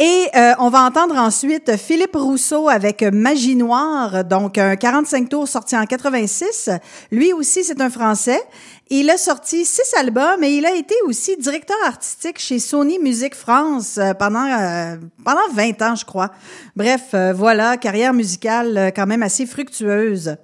Et 0.00 0.28
euh, 0.36 0.54
on 0.60 0.70
va 0.70 0.84
entendre 0.84 1.16
ensuite 1.16 1.76
Philippe 1.76 2.14
Rousseau 2.14 2.68
avec 2.68 3.02
Magie 3.02 3.56
Noire, 3.56 4.24
donc 4.24 4.56
un 4.56 4.76
45 4.76 5.28
tours 5.28 5.48
sorti 5.48 5.76
en 5.76 5.86
86. 5.86 6.70
Lui 7.10 7.32
aussi, 7.32 7.64
c'est 7.64 7.80
un 7.80 7.90
Français. 7.90 8.40
Il 8.90 9.10
a 9.10 9.18
sorti 9.18 9.66
six 9.66 9.92
albums 9.98 10.42
et 10.42 10.48
il 10.48 10.64
a 10.64 10.74
été 10.74 10.94
aussi 11.04 11.36
directeur 11.36 11.76
artistique 11.84 12.38
chez 12.38 12.58
Sony 12.58 12.98
Musique 12.98 13.34
France 13.34 13.98
euh, 13.98 14.14
pendant, 14.14 14.46
euh, 14.46 14.96
pendant 15.22 15.46
20 15.52 15.82
ans, 15.82 15.94
je 15.94 16.06
crois. 16.06 16.30
Bref, 16.74 17.10
euh, 17.12 17.34
voilà, 17.34 17.76
carrière 17.76 18.14
musicale 18.14 18.78
euh, 18.78 18.90
quand 18.90 19.06
même 19.06 19.22
assez 19.22 19.44
fructueuse. 19.44 20.36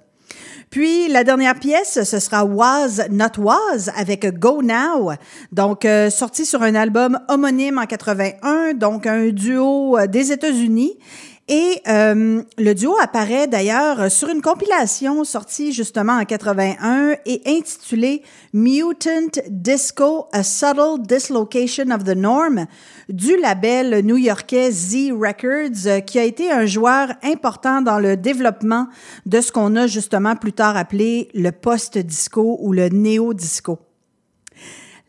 Puis 0.69 1.07
la 1.07 1.23
dernière 1.23 1.55
pièce, 1.55 2.03
ce 2.03 2.19
sera 2.19 2.43
Was 2.43 3.07
Not 3.09 3.39
Was 3.41 3.89
avec 3.95 4.37
Go 4.37 4.61
Now, 4.61 5.13
donc 5.51 5.85
euh, 5.85 6.09
sorti 6.09 6.45
sur 6.45 6.63
un 6.63 6.75
album 6.75 7.17
homonyme 7.29 7.77
en 7.77 7.85
81, 7.85 8.73
donc 8.73 9.07
un 9.07 9.29
duo 9.29 9.97
euh, 9.97 10.07
des 10.07 10.31
États-Unis. 10.31 10.97
Et 11.47 11.79
euh, 11.87 12.41
le 12.57 12.73
duo 12.73 12.95
apparaît 12.99 13.45
d'ailleurs 13.47 14.09
sur 14.09 14.29
une 14.29 14.41
compilation 14.41 15.23
sortie 15.23 15.73
justement 15.73 16.13
en 16.13 16.25
81 16.25 17.17
et 17.23 17.41
intitulée 17.45 18.23
Mutant 18.51 19.29
Disco, 19.47 20.25
A 20.33 20.41
Subtle 20.41 21.03
Dislocation 21.03 21.91
of 21.91 22.03
the 22.03 22.15
Norm 22.15 22.65
du 23.09 23.37
label 23.37 24.03
new-yorkais 24.03 24.71
Z 24.71 25.11
Records, 25.11 25.85
euh, 25.85 25.99
qui 25.99 26.17
a 26.17 26.23
été 26.23 26.51
un 26.51 26.65
joueur 26.65 27.09
important 27.23 27.83
dans 27.83 27.99
le 27.99 28.17
développement 28.17 28.87
de 29.27 29.39
ce 29.39 29.51
qu'on 29.51 29.75
a 29.75 29.85
justement 29.85 30.35
plus 30.35 30.53
tard 30.53 30.75
appelé 30.75 31.29
le 31.35 31.51
post-disco 31.51 32.57
ou 32.59 32.73
le 32.73 32.89
néo-disco. 32.89 33.77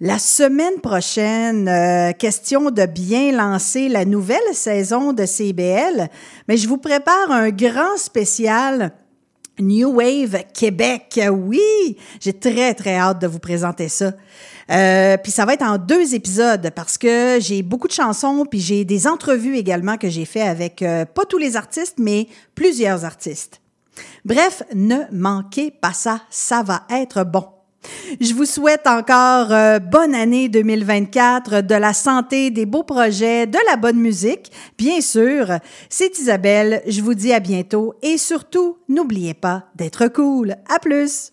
La 0.00 0.18
semaine 0.18 0.78
prochaine, 0.82 1.68
euh, 1.68 2.12
question 2.12 2.70
de 2.70 2.84
bien 2.84 3.32
lancer 3.32 3.88
la 3.88 4.04
nouvelle 4.04 4.36
saison 4.52 5.14
de 5.14 5.24
CBL, 5.24 6.10
mais 6.48 6.58
je 6.58 6.68
vous 6.68 6.76
prépare 6.76 7.30
un 7.30 7.48
grand 7.48 7.96
spécial 7.96 8.92
New 9.58 9.94
Wave 9.94 10.44
Québec. 10.52 11.18
Oui, 11.32 11.96
j'ai 12.20 12.34
très 12.34 12.74
très 12.74 12.96
hâte 12.96 13.22
de 13.22 13.26
vous 13.26 13.38
présenter 13.38 13.88
ça. 13.88 14.12
Euh, 14.70 15.16
puis 15.16 15.32
ça 15.32 15.46
va 15.46 15.54
être 15.54 15.64
en 15.64 15.78
deux 15.78 16.14
épisodes 16.14 16.70
parce 16.76 16.98
que 16.98 17.38
j'ai 17.40 17.62
beaucoup 17.62 17.88
de 17.88 17.94
chansons 17.94 18.44
puis 18.44 18.60
j'ai 18.60 18.84
des 18.84 19.06
entrevues 19.06 19.56
également 19.56 19.96
que 19.96 20.10
j'ai 20.10 20.26
fait 20.26 20.42
avec 20.42 20.82
euh, 20.82 21.06
pas 21.06 21.24
tous 21.24 21.38
les 21.38 21.56
artistes 21.56 21.96
mais 21.98 22.28
plusieurs 22.54 23.06
artistes. 23.06 23.62
Bref, 24.26 24.62
ne 24.74 24.98
manquez 25.10 25.70
pas 25.70 25.94
ça, 25.94 26.20
ça 26.28 26.62
va 26.62 26.82
être 26.90 27.24
bon. 27.24 27.46
Je 28.20 28.34
vous 28.34 28.44
souhaite 28.44 28.86
encore 28.86 29.52
euh, 29.52 29.78
bonne 29.78 30.14
année 30.14 30.48
2024, 30.48 31.60
de 31.60 31.74
la 31.74 31.92
santé, 31.92 32.50
des 32.50 32.66
beaux 32.66 32.82
projets, 32.82 33.46
de 33.46 33.58
la 33.68 33.76
bonne 33.76 33.98
musique. 33.98 34.50
Bien 34.78 35.00
sûr, 35.00 35.58
c'est 35.88 36.18
Isabelle. 36.18 36.82
Je 36.86 37.02
vous 37.02 37.14
dis 37.14 37.32
à 37.32 37.40
bientôt 37.40 37.94
et 38.02 38.18
surtout, 38.18 38.78
n'oubliez 38.88 39.34
pas 39.34 39.64
d'être 39.74 40.08
cool. 40.08 40.56
À 40.68 40.78
plus! 40.78 41.32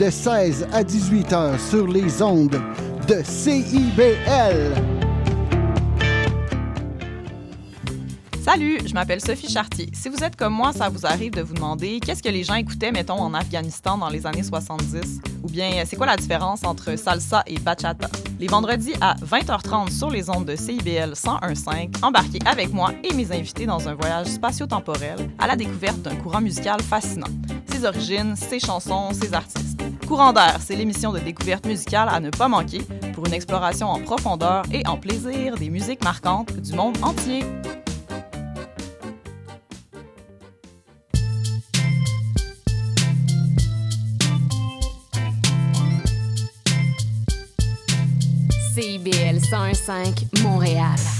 de 0.00 0.08
16 0.08 0.68
à 0.72 0.82
18 0.82 1.32
heures 1.34 1.60
sur 1.60 1.86
les 1.86 2.22
ondes 2.22 2.58
de 3.06 3.22
CIBL. 3.22 4.72
Salut, 8.42 8.78
je 8.86 8.94
m'appelle 8.94 9.20
Sophie 9.20 9.50
Chartier. 9.50 9.90
Si 9.92 10.08
vous 10.08 10.24
êtes 10.24 10.36
comme 10.36 10.54
moi, 10.54 10.72
ça 10.72 10.88
vous 10.88 11.04
arrive 11.04 11.32
de 11.32 11.42
vous 11.42 11.52
demander 11.52 12.00
qu'est-ce 12.00 12.22
que 12.22 12.30
les 12.30 12.44
gens 12.44 12.54
écoutaient, 12.54 12.92
mettons, 12.92 13.20
en 13.20 13.34
Afghanistan 13.34 13.98
dans 13.98 14.08
les 14.08 14.26
années 14.26 14.42
70? 14.42 15.20
Ou 15.42 15.48
bien, 15.48 15.82
c'est 15.84 15.96
quoi 15.96 16.06
la 16.06 16.16
différence 16.16 16.64
entre 16.64 16.96
salsa 16.96 17.42
et 17.46 17.58
bachata? 17.58 18.08
Les 18.38 18.46
vendredis 18.46 18.94
à 19.02 19.16
20h30 19.16 19.90
sur 19.90 20.08
les 20.08 20.30
ondes 20.30 20.46
de 20.46 20.56
CIBL 20.56 21.12
101.5, 21.12 22.02
embarquez 22.02 22.38
avec 22.46 22.72
moi 22.72 22.92
et 23.04 23.12
mes 23.12 23.30
invités 23.32 23.66
dans 23.66 23.86
un 23.86 23.94
voyage 23.94 24.28
spatio-temporel 24.28 25.28
à 25.38 25.46
la 25.46 25.56
découverte 25.56 26.00
d'un 26.00 26.16
courant 26.16 26.40
musical 26.40 26.80
fascinant. 26.80 27.28
Ses 27.70 27.84
origines, 27.84 28.34
ses 28.34 28.58
chansons, 28.60 29.12
ses 29.12 29.34
artistes. 29.34 29.69
Courant 30.10 30.32
d'air, 30.32 30.58
c'est 30.60 30.74
l'émission 30.74 31.12
de 31.12 31.20
découverte 31.20 31.64
musicale 31.66 32.08
à 32.10 32.18
ne 32.18 32.30
pas 32.30 32.48
manquer 32.48 32.80
pour 33.14 33.28
une 33.28 33.32
exploration 33.32 33.86
en 33.86 34.00
profondeur 34.00 34.64
et 34.72 34.84
en 34.88 34.96
plaisir 34.96 35.54
des 35.54 35.70
musiques 35.70 36.02
marquantes 36.02 36.52
du 36.52 36.72
monde 36.72 36.96
entier. 37.00 37.44
CIBL 48.74 49.38
101.5 49.38 50.42
Montréal. 50.42 51.19